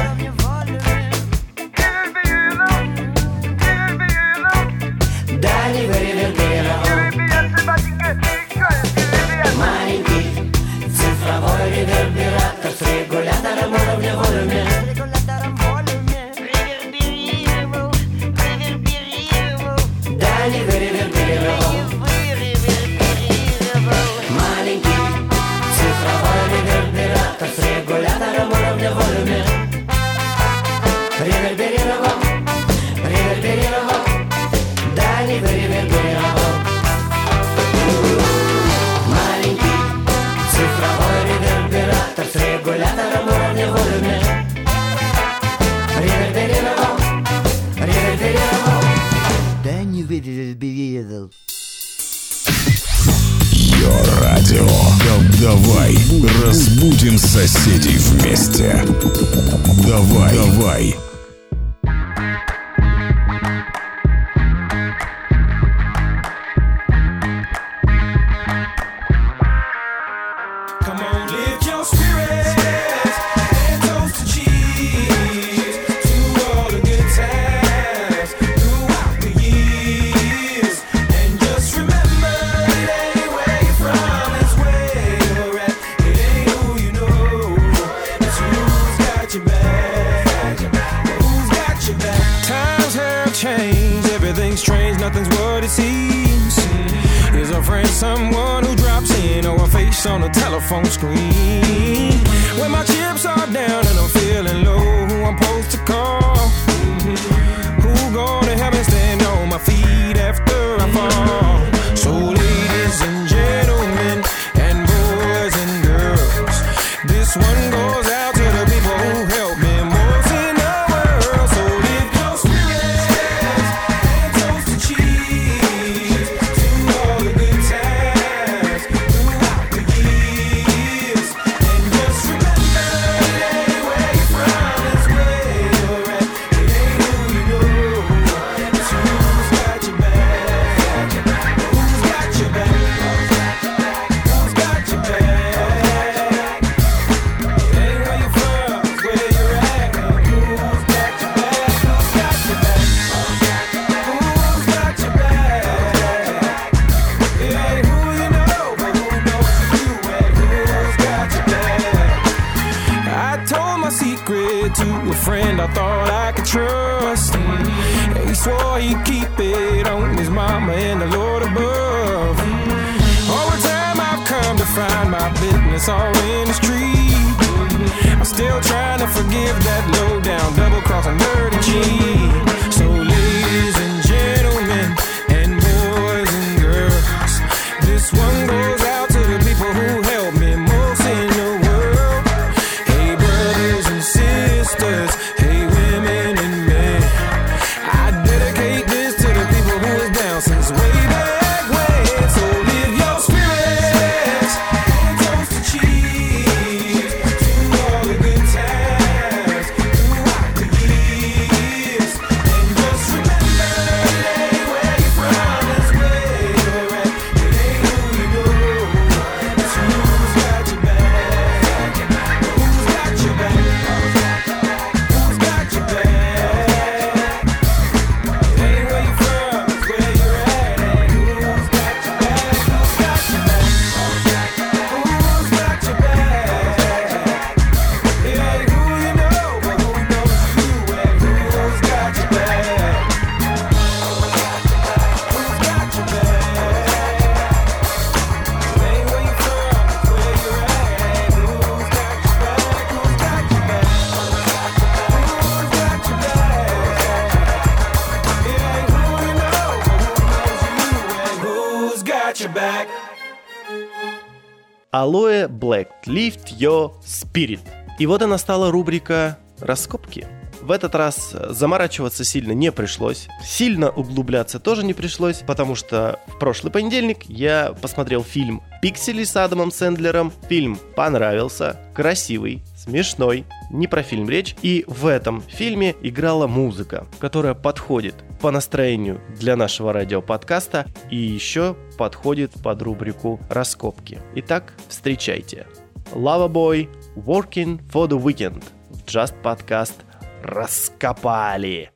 Lift 266.25 266.57
Your 266.57 266.91
Spirit. 267.05 267.59
И 267.99 268.07
вот 268.07 268.23
она 268.23 268.39
стала 268.39 268.71
рубрика 268.71 269.38
«Раскопки». 269.59 270.27
В 270.59 270.71
этот 270.71 270.95
раз 270.95 271.35
э, 271.35 271.49
заморачиваться 271.51 272.23
сильно 272.23 272.53
не 272.53 272.71
пришлось, 272.71 273.27
сильно 273.43 273.91
углубляться 273.91 274.59
тоже 274.59 274.83
не 274.83 274.95
пришлось, 274.95 275.43
потому 275.45 275.75
что 275.75 276.19
в 276.25 276.39
прошлый 276.39 276.71
понедельник 276.71 277.25
я 277.25 277.75
посмотрел 277.79 278.23
фильм 278.23 278.63
«Пиксели» 278.81 279.23
с 279.23 279.35
Адамом 279.35 279.69
Сэндлером. 279.69 280.33
Фильм 280.49 280.79
понравился, 280.95 281.79
красивый, 281.93 282.63
смешной, 282.75 283.45
не 283.69 283.85
про 283.88 284.01
фильм 284.01 284.27
речь. 284.27 284.55
И 284.63 284.83
в 284.88 285.05
этом 285.05 285.43
фильме 285.43 285.95
играла 286.01 286.47
музыка, 286.47 287.05
которая 287.19 287.53
подходит 287.53 288.15
по 288.41 288.49
настроению 288.49 289.21
для 289.39 289.55
нашего 289.55 289.93
радиоподкаста 289.93 290.88
и 291.11 291.17
еще 291.17 291.75
подходит 291.99 292.51
под 292.63 292.81
рубрику 292.81 293.39
«Раскопки». 293.47 294.19
Итак, 294.33 294.73
встречайте. 294.89 295.67
Лавабой 296.13 296.89
Working 297.15 297.79
for 297.91 298.07
the 298.07 298.21
Weekend 298.21 298.63
в 298.89 299.05
Just 299.05 299.33
Podcast 299.41 299.95
раскопали. 300.43 301.94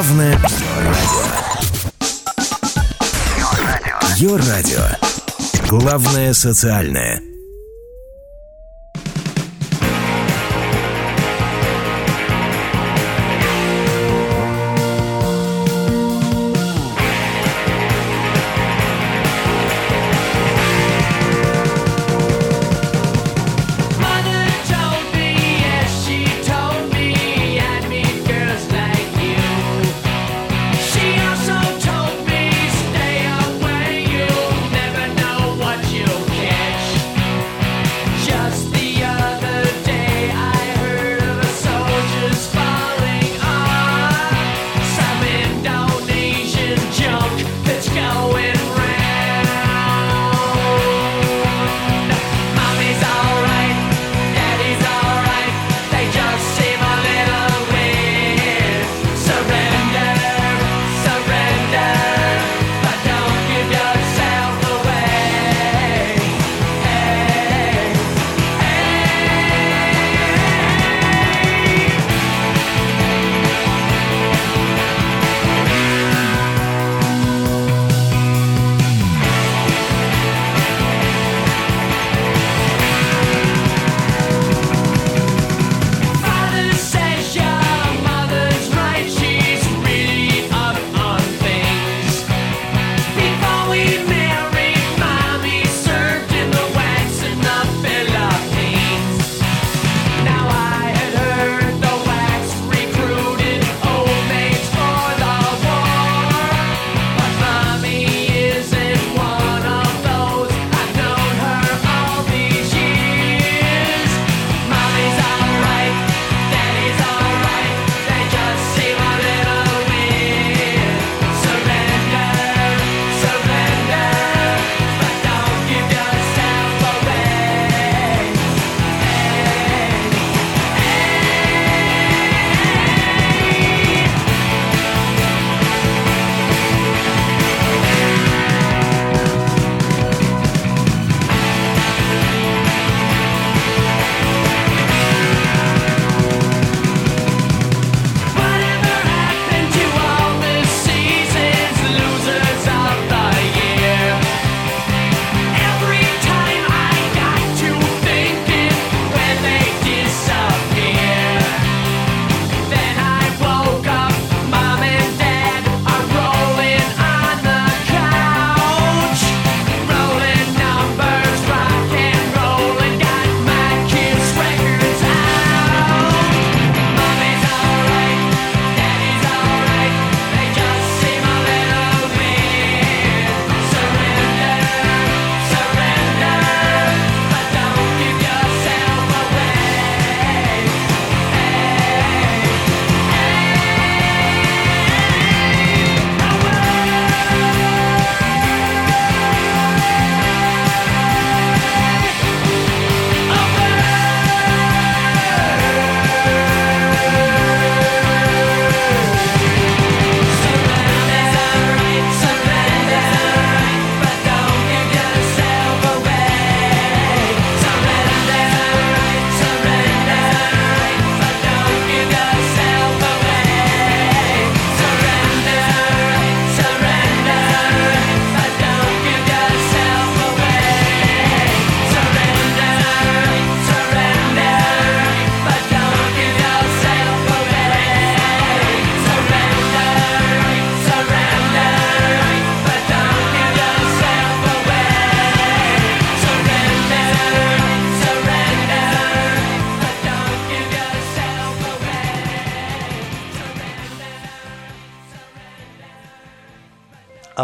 Главное 0.00 0.32
радио. 0.32 1.24
Йо 4.16 4.38
радио. 4.38 4.80
Главное 5.68 6.32
социальное. 6.32 7.29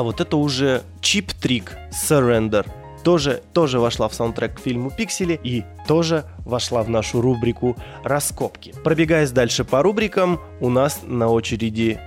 вот 0.06 0.20
это 0.20 0.36
уже 0.36 0.82
чип-трик 1.00 1.76
Surrender. 1.90 2.66
Тоже, 3.04 3.42
тоже 3.52 3.78
вошла 3.78 4.08
в 4.08 4.14
саундтрек 4.14 4.56
к 4.56 4.60
фильму 4.60 4.90
«Пиксели» 4.90 5.38
и 5.44 5.64
тоже 5.86 6.24
вошла 6.38 6.82
в 6.82 6.88
нашу 6.88 7.20
рубрику 7.20 7.76
«Раскопки». 8.02 8.74
Пробегаясь 8.82 9.30
дальше 9.30 9.64
по 9.64 9.82
рубрикам, 9.82 10.40
у 10.60 10.70
нас 10.70 11.02
на 11.04 11.28
очереди 11.28 12.00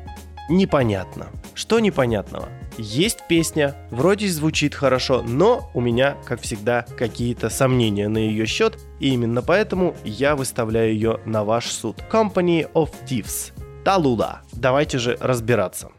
«Непонятно». 0.50 1.28
Что 1.54 1.80
непонятного? 1.80 2.50
Есть 2.78 3.28
песня, 3.28 3.76
вроде 3.92 4.28
звучит 4.30 4.74
хорошо, 4.74 5.22
но 5.22 5.70
у 5.74 5.82
меня, 5.82 6.16
как 6.26 6.42
всегда, 6.42 6.86
какие-то 6.98 7.50
сомнения 7.50 8.08
на 8.08 8.18
ее 8.18 8.46
счет, 8.46 8.78
и 9.00 9.10
именно 9.10 9.42
поэтому 9.42 9.96
я 10.06 10.36
выставляю 10.36 10.94
ее 10.94 11.20
на 11.26 11.44
ваш 11.44 11.68
суд. 11.68 11.98
Company 12.10 12.72
of 12.74 12.92
Thieves. 13.06 13.52
Талуда. 13.84 14.42
Давайте 14.54 14.98
же 14.98 15.18
разбираться. 15.20 15.90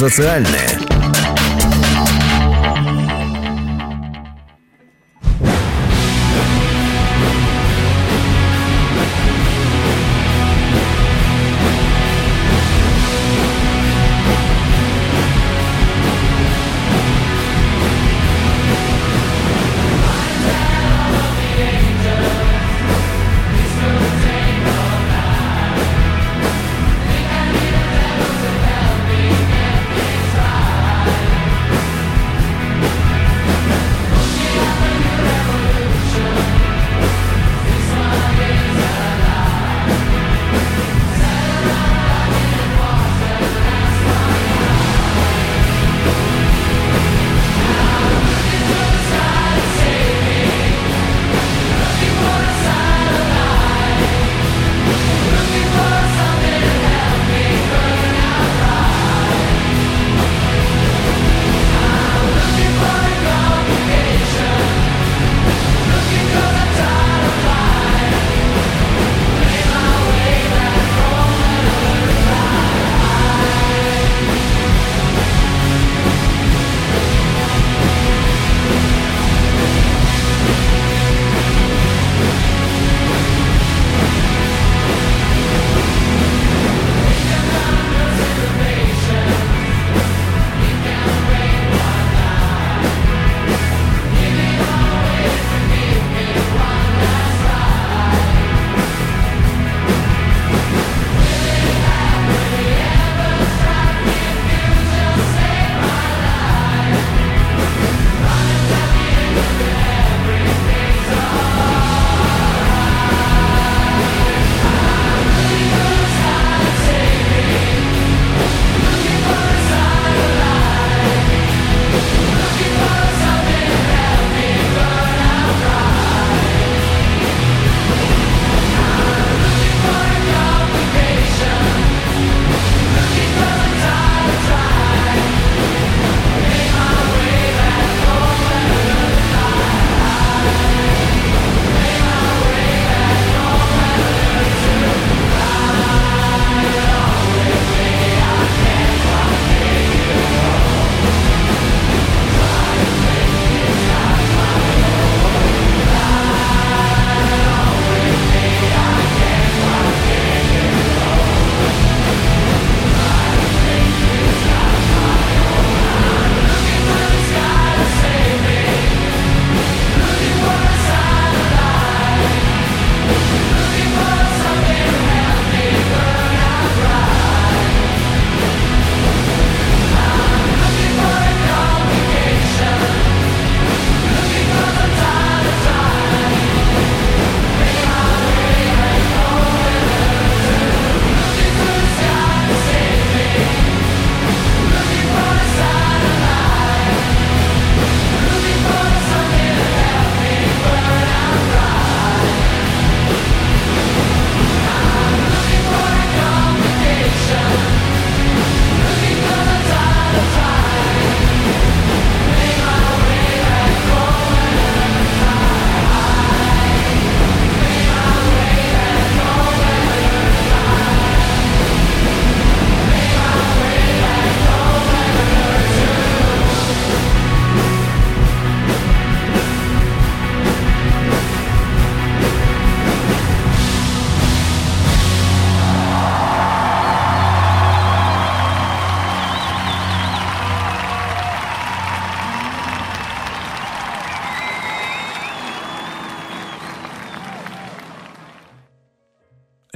Социальное. 0.00 0.89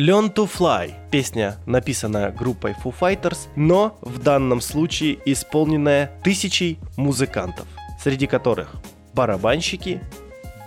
Learn 0.06 0.34
to 0.34 0.46
Fly. 0.46 0.92
Песня, 1.10 1.56
написанная 1.64 2.30
группой 2.30 2.72
Foo 2.72 2.92
Fighters, 3.00 3.48
но 3.56 3.96
в 4.02 4.18
данном 4.18 4.60
случае 4.60 5.18
исполненная 5.24 6.10
тысячей 6.22 6.78
музыкантов, 6.98 7.66
среди 8.02 8.26
которых 8.26 8.74
барабанщики, 9.14 10.02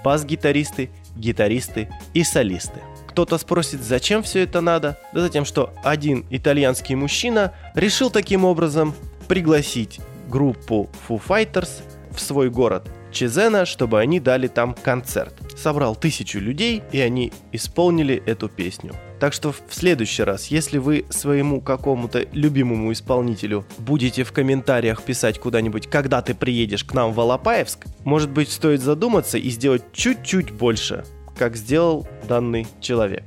бас-гитаристы, 0.04 0.90
гитаристы 1.16 1.88
и 2.16 2.24
солисты. 2.24 2.82
Кто-то 3.10 3.38
спросит, 3.38 3.84
зачем 3.84 4.24
все 4.24 4.42
это 4.42 4.60
надо? 4.60 4.98
Да 5.14 5.22
затем, 5.22 5.46
что 5.46 5.72
один 5.84 6.26
итальянский 6.32 6.96
мужчина 6.96 7.54
решил 7.76 8.10
таким 8.10 8.44
образом 8.44 8.96
пригласить 9.28 10.00
группу 10.28 10.90
Foo 11.08 11.22
Fighters 11.24 11.84
в 12.10 12.20
свой 12.20 12.50
город 12.50 12.90
Чезена, 13.12 13.66
чтобы 13.68 14.00
они 14.00 14.20
дали 14.20 14.48
там 14.48 14.74
концерт. 14.74 15.36
Собрал 15.56 15.96
тысячу 15.96 16.40
людей, 16.40 16.82
и 16.92 17.00
они 17.00 17.32
исполнили 17.52 18.24
эту 18.26 18.50
песню. 18.50 18.96
Так 19.20 19.34
что 19.34 19.52
в 19.52 19.62
следующий 19.70 20.24
раз, 20.24 20.48
если 20.48 20.78
вы 20.78 21.06
своему 21.10 21.60
какому-то 21.60 22.28
любимому 22.34 22.92
исполнителю 22.92 23.66
будете 23.80 24.24
в 24.24 24.32
комментариях 24.32 25.02
писать 25.02 25.40
куда-нибудь, 25.40 25.88
когда 25.88 26.22
ты 26.22 26.36
приедешь 26.36 26.84
к 26.84 26.94
нам 26.94 27.14
в 27.14 27.20
Алапаевск, 27.20 27.88
может 28.04 28.30
быть 28.30 28.52
стоит 28.52 28.82
задуматься 28.82 29.38
и 29.38 29.50
сделать 29.50 29.84
чуть-чуть 29.92 30.52
больше, 30.52 31.04
как 31.36 31.56
сделал 31.56 32.08
данный 32.28 32.68
человек. 32.80 33.24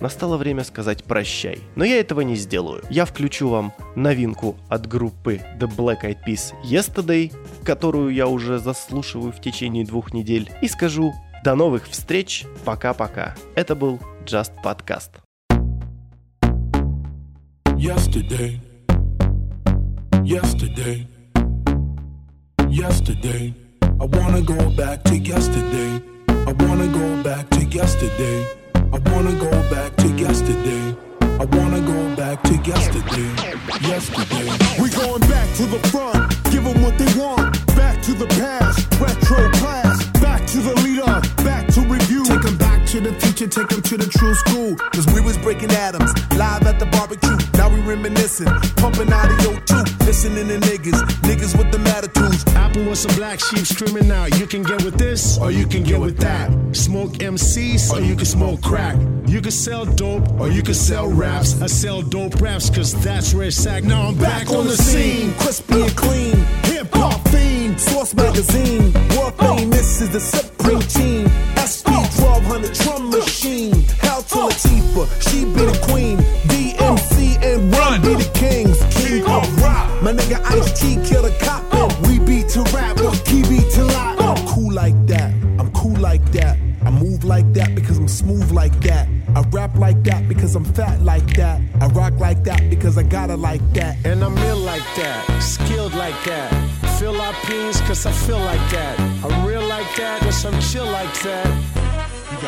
Настало 0.00 0.36
время 0.36 0.64
сказать 0.64 1.04
прощай. 1.04 1.60
Но 1.76 1.84
я 1.84 2.00
этого 2.00 2.22
не 2.22 2.34
сделаю. 2.34 2.82
Я 2.90 3.04
включу 3.04 3.48
вам 3.48 3.72
новинку 3.94 4.56
от 4.68 4.88
группы 4.88 5.40
The 5.60 5.72
Black 5.76 6.02
Eyed 6.02 6.18
Peas 6.26 6.52
Yesterday, 6.64 7.32
которую 7.64 8.12
я 8.12 8.26
уже 8.26 8.58
заслушиваю 8.58 9.30
в 9.30 9.40
течение 9.40 9.84
двух 9.84 10.12
недель, 10.12 10.50
и 10.60 10.66
скажу 10.66 11.12
до 11.42 11.54
новых 11.56 11.88
встреч, 11.88 12.44
пока-пока. 12.64 13.34
Это 13.56 13.74
был 13.74 14.00
Just 14.24 14.52
Podcast. 14.62 15.10
Yesterday, 17.76 18.60
yesterday, 20.22 21.06
yesterday. 22.68 23.54
I 24.00 24.06
wanna 24.06 24.40
go 24.42 24.70
back 24.76 25.02
to 25.04 25.16
yesterday. 25.16 26.00
I 26.28 26.52
wanna 26.52 26.86
go 26.86 27.22
back 27.24 27.48
to 27.50 27.64
yesterday. 27.64 28.46
I 28.74 28.98
wanna 29.10 29.32
go 29.32 29.50
back 29.68 29.96
to 29.96 30.08
yesterday. 30.16 30.94
I 31.40 31.44
wanna 31.56 31.80
go 31.80 32.16
back 32.16 32.42
to 32.44 32.54
yesterday. 32.56 33.28
Yesterday. 33.88 34.46
We 34.80 34.90
going 34.90 35.20
back 35.22 35.48
to 35.56 35.66
the 35.66 35.80
front, 35.88 36.30
give 36.50 36.64
them 36.64 36.82
what 36.82 36.96
they 36.98 37.10
want. 37.18 37.66
Back 37.76 38.02
to 38.02 38.14
the 38.14 38.26
past, 38.26 38.86
retro 39.00 39.50
class. 39.60 40.04
Back 40.20 40.46
to 40.48 40.58
the 40.58 40.74
leader, 40.82 41.20
back 41.44 41.66
to 41.74 41.80
review. 41.82 42.24
Take 42.24 42.44
'em 42.44 42.56
back 42.56 42.61
to 42.92 43.00
the 43.00 43.12
future, 43.20 43.46
take 43.46 43.68
take 43.68 43.72
'em 43.72 43.80
to 43.80 43.96
the 43.96 44.06
true 44.06 44.34
school. 44.34 44.76
Cause 44.92 45.06
we 45.14 45.22
was 45.22 45.38
breaking 45.38 45.70
atoms, 45.70 46.12
live 46.36 46.66
at 46.66 46.78
the 46.78 46.84
barbecue. 46.84 47.38
Now 47.54 47.70
we 47.70 47.80
reminiscing, 47.80 48.52
pumping 48.76 49.10
out 49.10 49.30
of 49.32 49.40
your 49.40 49.58
tooth. 49.60 49.88
Listening 50.04 50.48
to 50.48 50.58
niggas, 50.68 51.00
niggas 51.22 51.56
with 51.56 51.72
the 51.72 51.80
attitudes. 51.96 52.44
Apple 52.54 52.84
with 52.84 52.98
some 52.98 53.14
black 53.16 53.40
sheep 53.40 53.64
screaming 53.64 54.10
out. 54.10 54.38
You 54.38 54.46
can 54.46 54.62
get 54.62 54.84
with 54.84 54.98
this, 54.98 55.38
or 55.38 55.50
you 55.50 55.66
can 55.66 55.84
get 55.84 56.00
with 56.00 56.18
that. 56.18 56.50
Smoke 56.72 57.12
MCs, 57.22 57.90
or 57.94 58.00
you 58.00 58.14
can 58.14 58.26
smoke 58.26 58.60
crack. 58.60 58.96
You 59.26 59.40
can 59.40 59.52
sell 59.52 59.86
dope, 59.86 60.28
or 60.38 60.48
you 60.50 60.62
can 60.62 60.74
sell 60.74 61.08
raps. 61.08 61.62
I 61.62 61.68
sell 61.68 62.02
dope 62.02 62.42
raps, 62.42 62.68
cause 62.68 62.92
that's 63.02 63.32
where 63.32 63.46
it's 63.46 63.66
at. 63.66 63.84
Now 63.84 64.08
I'm 64.08 64.18
back, 64.18 64.50
on 64.50 64.66
the 64.66 64.76
scene. 64.76 65.32
crispy 65.38 65.80
and 65.80 65.96
clean. 65.96 66.36
Hip 66.64 66.92
hop 66.92 67.26
fiend. 67.28 67.80
Source 67.80 68.12
magazine, 68.14 68.92
world 69.16 69.32
oh. 69.38 69.56
famous 69.56 70.02
is 70.02 70.10
the 70.10 70.20
supreme 70.20 70.51
Latifah, 75.02 75.30
she 75.30 75.44
be 75.44 75.64
the 75.64 75.86
queen. 75.88 76.18
DMC 76.48 77.42
and 77.42 77.72
Run 77.74 78.02
be 78.02 78.14
the 78.14 78.30
kings. 78.34 78.78
King 78.94 79.22
of 79.24 79.62
rock. 79.62 80.02
My 80.02 80.12
nigga 80.12 80.42
Ice 80.44 80.80
T 80.80 80.94
kill 81.08 81.22
the 81.22 81.36
cop. 81.40 81.64
Oh. 81.72 81.88
We 82.08 82.18
beat 82.18 82.48
to 82.50 82.62
rap, 82.74 82.96
oh. 83.00 83.10
he 83.26 83.42
beat 83.42 83.70
to 83.72 83.84
lie. 83.84 84.16
Oh. 84.18 84.34
I'm 84.34 84.46
cool 84.48 84.72
like 84.72 85.06
that. 85.06 85.32
I'm 85.58 85.72
cool 85.72 85.96
like 85.96 86.24
that. 86.32 86.58
I 86.84 86.90
move 86.90 87.24
like 87.24 87.52
that 87.52 87.74
because 87.74 87.98
I'm 87.98 88.08
smooth 88.08 88.50
like 88.50 88.78
that. 88.80 89.08
I 89.34 89.40
rap 89.50 89.74
like 89.76 90.02
that 90.02 90.28
because 90.28 90.56
I'm 90.56 90.64
fat 90.64 91.00
like 91.00 91.36
that. 91.36 91.60
I 91.80 91.86
rock 91.88 92.18
like 92.18 92.42
that 92.44 92.68
because 92.68 92.98
I 92.98 93.02
gotta 93.02 93.36
like 93.36 93.62
that. 93.74 93.96
And 94.04 94.22
I'm 94.22 94.36
ill 94.38 94.58
like 94.58 94.82
that, 94.96 95.24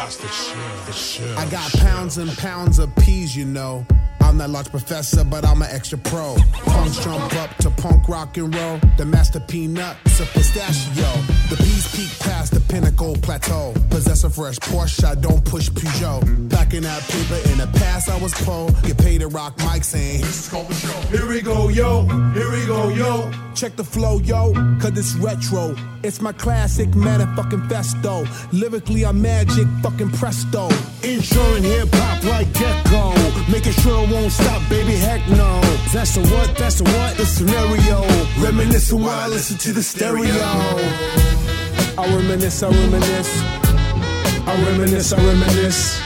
The. 0.04 1.34
I 1.38 1.46
got 1.50 1.72
pounds 1.72 2.18
and 2.18 2.30
pounds 2.36 2.78
of 2.78 2.94
peas, 2.96 3.34
you 3.34 3.46
know. 3.46 3.86
I'm 4.20 4.36
that 4.38 4.50
large 4.50 4.70
professor, 4.70 5.24
but 5.24 5.46
I'm 5.46 5.62
an 5.62 5.68
extra 5.70 5.96
pro. 5.96 6.36
Punks 6.52 7.02
jump 7.02 7.34
up 7.36 7.54
to 7.58 7.70
punk 7.70 8.06
rock 8.06 8.36
and 8.36 8.54
roll. 8.54 8.80
The 8.98 9.06
master 9.06 9.40
peanut, 9.40 9.96
a 10.20 10.26
pistachio. 10.26 11.10
The 11.48 11.56
peak 11.94 12.10
past 12.18 12.52
the 12.52 12.60
pinnacle 12.60 13.14
plateau. 13.22 13.72
Possess 13.90 14.24
a 14.24 14.30
fresh 14.30 14.58
Porsche, 14.58 15.04
I 15.04 15.14
don't 15.14 15.44
push 15.44 15.70
Peugeot. 15.70 16.50
Packing 16.50 16.82
that 16.82 17.02
paper 17.02 17.40
in 17.50 17.58
the 17.58 17.68
past, 17.78 18.08
I 18.08 18.18
was 18.18 18.34
poor. 18.34 18.70
Get 18.82 18.98
paid 18.98 19.20
to 19.20 19.28
rock 19.28 19.56
mics 19.58 19.84
saying, 19.94 20.24
Here 21.10 21.28
we 21.28 21.40
go, 21.40 21.68
yo. 21.68 22.02
Here 22.32 22.50
we 22.50 22.66
go, 22.66 22.88
yo. 22.88 23.30
Check 23.54 23.76
the 23.76 23.84
flow, 23.84 24.18
yo, 24.18 24.52
cause 24.80 24.98
it's 24.98 25.14
retro. 25.14 25.76
It's 26.02 26.20
my 26.20 26.32
classic 26.32 26.92
man. 26.96 27.20
fucking 27.36 27.62
festo. 27.68 28.26
Lyrically, 28.52 29.06
I'm 29.06 29.22
magic 29.22 29.68
fucking 29.80 30.10
presto. 30.10 30.68
Insuring 31.04 31.62
hip 31.62 31.88
hop 31.92 32.24
like 32.24 32.52
gecko. 32.52 33.14
Making 33.52 33.72
sure 33.72 34.02
it 34.02 34.10
won't 34.10 34.32
stop, 34.32 34.60
baby, 34.68 34.96
heck 34.96 35.20
no. 35.28 35.60
That's 35.92 36.16
the 36.16 36.22
what, 36.32 36.56
that's 36.56 36.80
the 36.80 36.84
what, 36.84 37.16
the 37.16 37.24
scenario. 37.24 38.02
Reminiscing 38.42 39.00
while 39.00 39.20
I 39.20 39.28
listen 39.28 39.56
to 39.58 39.72
the 39.72 39.82
stereo. 39.82 41.33
I 41.96 42.06
reminisce, 42.06 42.62
I 42.62 42.70
reminisce. 42.70 43.42
I 44.46 44.64
reminisce, 44.66 45.12
I 45.12 45.16
reminisce. 45.24 46.00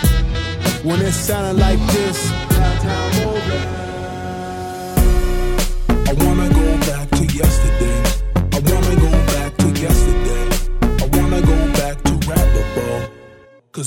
When 0.84 1.01
it 1.01 1.12
sounded 1.12 1.59
like 1.59 1.78
this. 1.93 2.30
I 6.07 6.12
wanna 6.24 6.49
go 6.51 6.76
back 6.89 7.11
to 7.11 7.24
yesterday. 7.24 8.03
I 8.53 8.59
wanna 8.70 8.97
go 8.97 9.11
back 9.32 9.57
to 9.57 9.68
yesterday. 9.68 10.45
I 10.82 11.07
wanna 11.16 11.41
go 11.41 11.72
back 11.72 12.03
to 12.03 12.18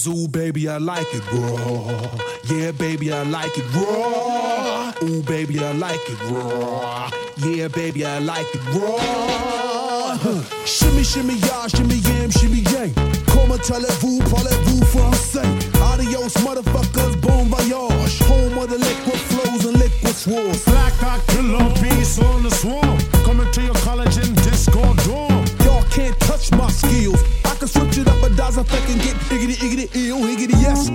ooh, 0.07 0.27
baby, 0.27 0.67
I 0.67 0.77
like 0.77 1.07
it 1.13 1.23
raw. 1.31 2.17
Yeah, 2.49 2.71
baby, 2.71 3.13
I 3.13 3.21
like 3.23 3.55
it 3.57 3.65
raw. 3.75 4.93
Ooh, 5.03 5.21
baby, 5.21 5.59
I 5.59 5.71
like 5.73 6.01
it 6.09 6.19
raw. 6.31 7.11
Yeah, 7.37 7.67
baby, 7.67 8.05
I 8.05 8.17
like 8.19 8.47
it 8.55 8.61
raw. 8.73 9.80
Huh. 10.13 10.43
Shimmy, 10.65 11.03
shimmy, 11.03 11.35
y'all, 11.47 11.67
shimmy, 11.69 11.95
yam, 11.95 12.29
shimmy, 12.31 12.61
yang. 12.73 12.91
Comment 13.27 13.63
allez-vous, 13.71 14.19
parlez-vous 14.29 14.83
français? 14.85 15.47
Adios, 15.93 16.33
motherfuckers, 16.43 17.15
bon 17.21 17.45
voyage. 17.45 18.19
Home 18.27 18.57
of 18.57 18.69
the 18.69 18.77
liquid 18.77 19.19
flows 19.31 19.65
and 19.65 19.77
liquid 19.79 20.15
swords. 20.15 20.65
Black 20.65 20.93
Hawk 20.99 21.25
killer 21.27 21.63
beast 21.81 22.21
on 22.21 22.43
the 22.43 22.51
swarm. 22.51 22.97
Coming 23.23 23.49
to 23.51 23.61
your 23.61 23.75
college 23.85 24.17
in 24.17 24.33
disco 24.43 24.81
dorm. 25.05 25.45
Y'all 25.63 25.83
can't 25.89 26.19
touch 26.19 26.51
my 26.51 26.69
skills. 26.69 27.23
I 27.45 27.55
can 27.55 27.69
switch 27.69 27.97
it 27.97 28.07
up 28.07 28.21
a 28.21 28.31
effect 28.59 28.89
and 28.89 29.01
get 29.01 29.15
iggity, 29.31 29.55
iggity, 29.63 29.87
ill, 29.95 30.23
higgity, 30.25 30.57
yes. 30.59 30.89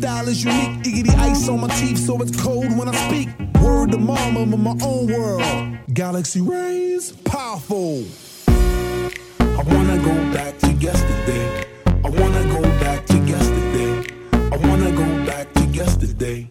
Style 0.00 0.28
is 0.28 0.42
unique. 0.42 0.82
Iggity 0.82 1.14
ice 1.18 1.46
on 1.50 1.60
my 1.60 1.68
teeth, 1.68 1.98
so 1.98 2.16
it's 2.22 2.34
cold 2.40 2.74
when 2.78 2.88
I 2.88 2.94
speak. 3.06 3.28
Word 3.60 3.92
to 3.92 3.98
mama, 3.98 4.40
in 4.40 4.62
my 4.62 4.74
own 4.82 5.06
world. 5.12 5.76
Galaxy 5.92 6.40
rays, 6.40 7.12
powerful. 7.12 8.04
I 8.48 9.62
wanna 9.72 9.98
go 9.98 10.14
back 10.32 10.58
to 10.60 10.72
yesterday. 10.72 11.66
I 11.86 12.08
wanna 12.08 12.44
go 12.48 12.62
back 12.80 13.04
to 13.08 13.18
yesterday. 13.18 14.06
I 14.32 14.56
wanna 14.66 14.90
go 14.92 15.26
back 15.26 15.52
to 15.52 15.64
yesterday. 15.66 16.50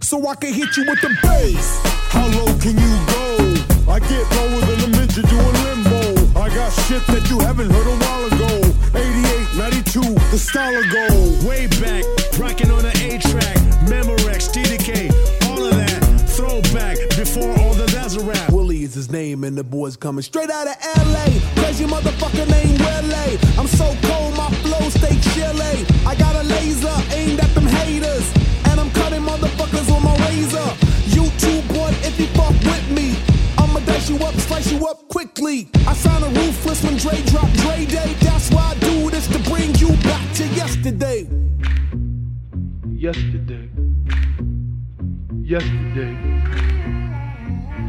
So 0.00 0.26
I 0.26 0.34
can 0.34 0.52
hit 0.52 0.76
you 0.76 0.84
with 0.84 1.00
the 1.00 1.16
bass. 1.22 1.80
How 2.10 2.26
low 2.26 2.52
can 2.58 2.74
you 2.76 2.94
go? 3.14 3.92
I 3.94 4.00
get 4.00 4.24
lower 4.34 4.62
than 4.66 4.80
a 4.88 4.88
midget 4.98 5.28
doing 5.28 5.56
limbo. 5.62 6.40
I 6.40 6.48
got 6.48 6.72
shit 6.72 7.06
that 7.06 7.30
you 7.30 7.38
haven't 7.38 7.70
heard 7.70 7.86
a 7.86 7.96
while 8.02 8.24
ago. 8.32 8.52
88, 8.98 9.46
92, 9.56 10.00
the 10.32 10.38
style 10.38 10.76
of 10.76 10.90
gold. 10.90 11.44
Way 11.46 11.68
back, 11.68 12.02
rocking 12.40 12.70
on 12.70 12.84
an 12.84 12.96
A 12.96 13.18
track. 13.18 13.56
Memorex, 13.84 14.48
TDK, 14.48 15.12
all 15.48 15.62
of 15.62 15.74
that. 15.76 16.00
Throwback 16.26 16.96
before 17.10 17.50
all 17.60 17.74
the 17.74 17.90
rap. 18.24 18.50
Willie 18.50 18.82
is 18.82 18.94
his 18.94 19.10
name, 19.10 19.44
and 19.44 19.56
the 19.56 19.64
boys 19.64 19.96
coming 19.96 20.22
straight 20.22 20.50
out 20.50 20.66
of 20.66 20.76
LA. 21.12 21.26
Crazy 21.60 21.84
motherfucker 21.84 22.48
named 22.48 22.80
Willie. 22.80 23.38
I'm 23.58 23.66
so 23.68 23.94
cold, 24.08 24.36
my 24.36 24.50
flow 24.62 24.88
stay 24.88 25.16
chilly. 25.34 25.86
I 26.06 26.14
got 26.16 26.34
a 26.34 26.42
laser 26.42 26.96
aimed 27.12 27.40
at 27.40 27.52
them 27.54 27.66
haters, 27.66 28.26
and 28.68 28.80
I'm 28.80 28.90
cutting 28.90 29.22
motherfuckers 29.22 29.86
with 29.92 30.02
my 30.02 30.16
razor. 30.26 30.68
You 31.14 31.30
too, 31.38 31.60
boy, 31.72 31.90
if 32.08 32.18
you 32.18 32.26
fuck 32.38 32.56
with 32.64 32.90
me. 32.90 33.16
I'ma 33.58 33.80
dash 33.80 34.08
you 34.08 34.16
up, 34.16 34.34
slice 34.34 34.72
you 34.72 34.86
up 34.86 35.08
quickly. 35.08 35.68
I 35.86 35.94
sound 35.94 36.24
a 36.24 36.28
ruthless 36.28 36.82
when 36.82 36.96
Dre 36.96 37.22
drop 37.26 37.50
Dre 37.62 37.84
Day. 37.84 38.14
That's 38.20 38.50
why 38.50 38.72
I 38.72 38.74
do 38.78 39.10
this 39.10 39.28
to 39.28 39.38
bring 39.50 39.74
you 39.76 39.90
back 40.02 40.24
to 40.36 40.46
yesterday. 40.48 41.39
Yesterday. 43.00 43.66
Yesterday. 45.42 46.14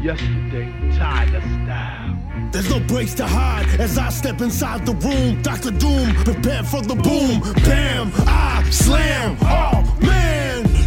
Yesterday. 0.02 0.72
Tiger 0.96 1.42
style. 1.42 2.48
There's 2.50 2.70
no 2.70 2.80
breaks 2.80 3.12
to 3.16 3.26
hide 3.26 3.66
as 3.78 3.98
I 3.98 4.08
step 4.08 4.40
inside 4.40 4.86
the 4.86 4.94
room. 4.94 5.42
Dr. 5.42 5.70
Doom, 5.72 6.14
prepare 6.24 6.62
for 6.62 6.80
the 6.80 6.94
boom. 6.94 7.42
Bam, 7.62 8.10
I 8.26 8.66
slam. 8.70 9.36
Oh. 9.42 9.81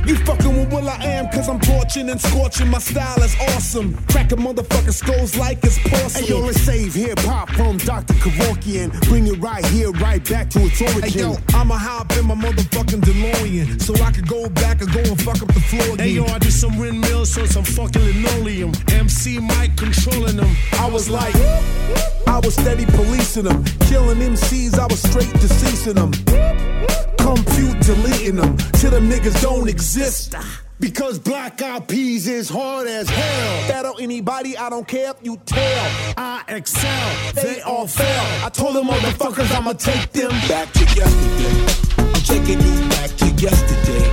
You 0.05 0.15
fucking 0.17 0.55
with 0.55 0.71
will.i.am, 0.71 1.29
cause 1.29 1.49
I'm 1.49 1.59
torching 1.59 2.09
and 2.11 2.21
scorching. 2.21 2.69
My 2.69 2.77
style 2.77 3.23
is 3.23 3.35
awesome. 3.49 3.95
Cracking 4.07 4.37
motherfucking 4.37 4.93
skulls 4.93 5.35
like 5.35 5.63
it's 5.63 5.79
porcelain. 5.79 6.23
Hey, 6.23 6.29
yo, 6.29 6.41
let's 6.41 6.61
save 6.61 6.93
hip 6.93 7.17
hop 7.19 7.49
from 7.49 7.77
Dr. 7.77 8.13
Kevorkian. 8.13 8.91
Bring 9.09 9.25
it 9.25 9.39
right 9.39 9.65
here, 9.65 9.89
right 9.93 10.23
back 10.29 10.51
to 10.51 10.59
its 10.59 10.79
origin. 10.79 11.01
Hey, 11.01 11.19
yo, 11.21 11.37
I'ma 11.55 11.75
hop 11.75 12.15
in 12.17 12.25
my 12.27 12.35
motherfucking 12.35 13.01
DeLorean. 13.01 13.81
So 13.81 13.95
I 14.03 14.11
could 14.11 14.27
go 14.27 14.47
back 14.49 14.81
and 14.81 14.93
go 14.93 14.99
and 14.99 15.19
fuck 15.19 15.41
up 15.41 15.47
the 15.47 15.59
floor. 15.59 15.97
Hey 15.97 16.11
yo, 16.11 16.25
I 16.25 16.37
did 16.37 16.53
some 16.53 16.77
windmills 16.77 17.35
on 17.39 17.47
some 17.47 17.63
fucking 17.63 18.01
linoleum. 18.03 18.73
MC 18.91 19.39
Mike 19.39 19.75
controlling 19.75 20.37
them. 20.37 20.55
I 20.73 20.87
was 20.87 21.09
like, 21.09 21.35
I 22.27 22.39
was 22.43 22.53
steady 22.53 22.85
policing 22.85 23.45
them. 23.45 23.63
Killing 23.89 24.19
MCs, 24.19 24.77
I 24.77 24.85
was 24.85 25.01
straight 25.01 25.33
deceasing 25.41 25.95
them. 25.95 26.11
Compute 27.25 27.79
deleting 27.79 28.35
them 28.35 28.55
till 28.73 28.91
them 28.91 29.09
niggas 29.09 29.41
don't 29.41 29.67
exist. 29.67 30.35
Because 30.79 31.17
black 31.17 31.59
eyed 31.59 31.87
peas 31.87 32.27
is 32.27 32.47
hard 32.47 32.85
as 32.85 33.09
hell. 33.09 33.67
Battle 33.67 33.95
anybody, 33.99 34.55
I 34.55 34.69
don't 34.69 34.87
care 34.87 35.09
if 35.09 35.17
you 35.23 35.37
tell. 35.43 36.13
I 36.17 36.43
excel, 36.49 37.33
they 37.33 37.61
all 37.61 37.87
fail. 37.87 38.45
I 38.45 38.49
told 38.49 38.75
them 38.75 38.85
motherfuckers 38.85 39.51
I'ma 39.55 39.73
take 39.73 40.11
them 40.11 40.29
back 40.47 40.71
to 40.73 40.81
yesterday. 40.81 41.65
I'm 41.97 42.21
taking 42.21 42.61
you 42.61 42.89
back 42.89 43.09
to 43.09 43.25
yesterday. 43.41 44.05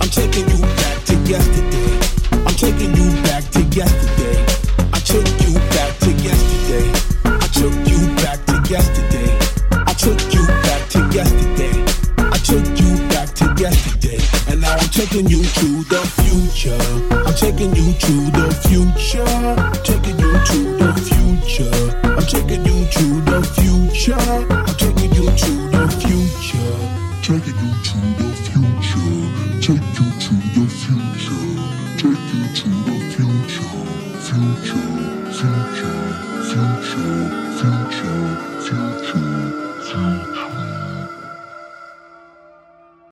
I'm 0.00 0.08
taking 0.08 0.48
you 0.50 0.60
back 0.82 1.04
to 1.04 1.14
yesterday. 1.22 1.86
I'm 2.32 2.54
taking 2.56 2.96
you 2.96 3.22
back 3.22 3.44
to 3.52 3.62
yesterday. 3.62 4.44
I 4.92 4.98
took 5.06 5.26
you 5.46 5.54
back 5.70 5.98
to 6.00 6.10
yesterday. 6.10 6.86
I 7.26 7.46
took 7.46 7.74
you 7.86 8.16
back 8.16 8.44
to 8.46 8.72
yesterday. 8.72 9.05
Taking 14.96 15.28
you 15.28 15.42
to 15.42 15.84
the 15.92 16.00
future. 16.16 16.78
I'm 17.12 17.34
taking 17.34 17.76
you 17.76 17.92
to 17.92 18.14
the 18.32 18.48
future. 18.64 19.26
Taking 19.84 20.18
you 20.18 20.32
to 20.32 20.58
the 20.80 20.92
future. 21.04 22.00
I'm 22.02 22.24
taking 22.24 22.65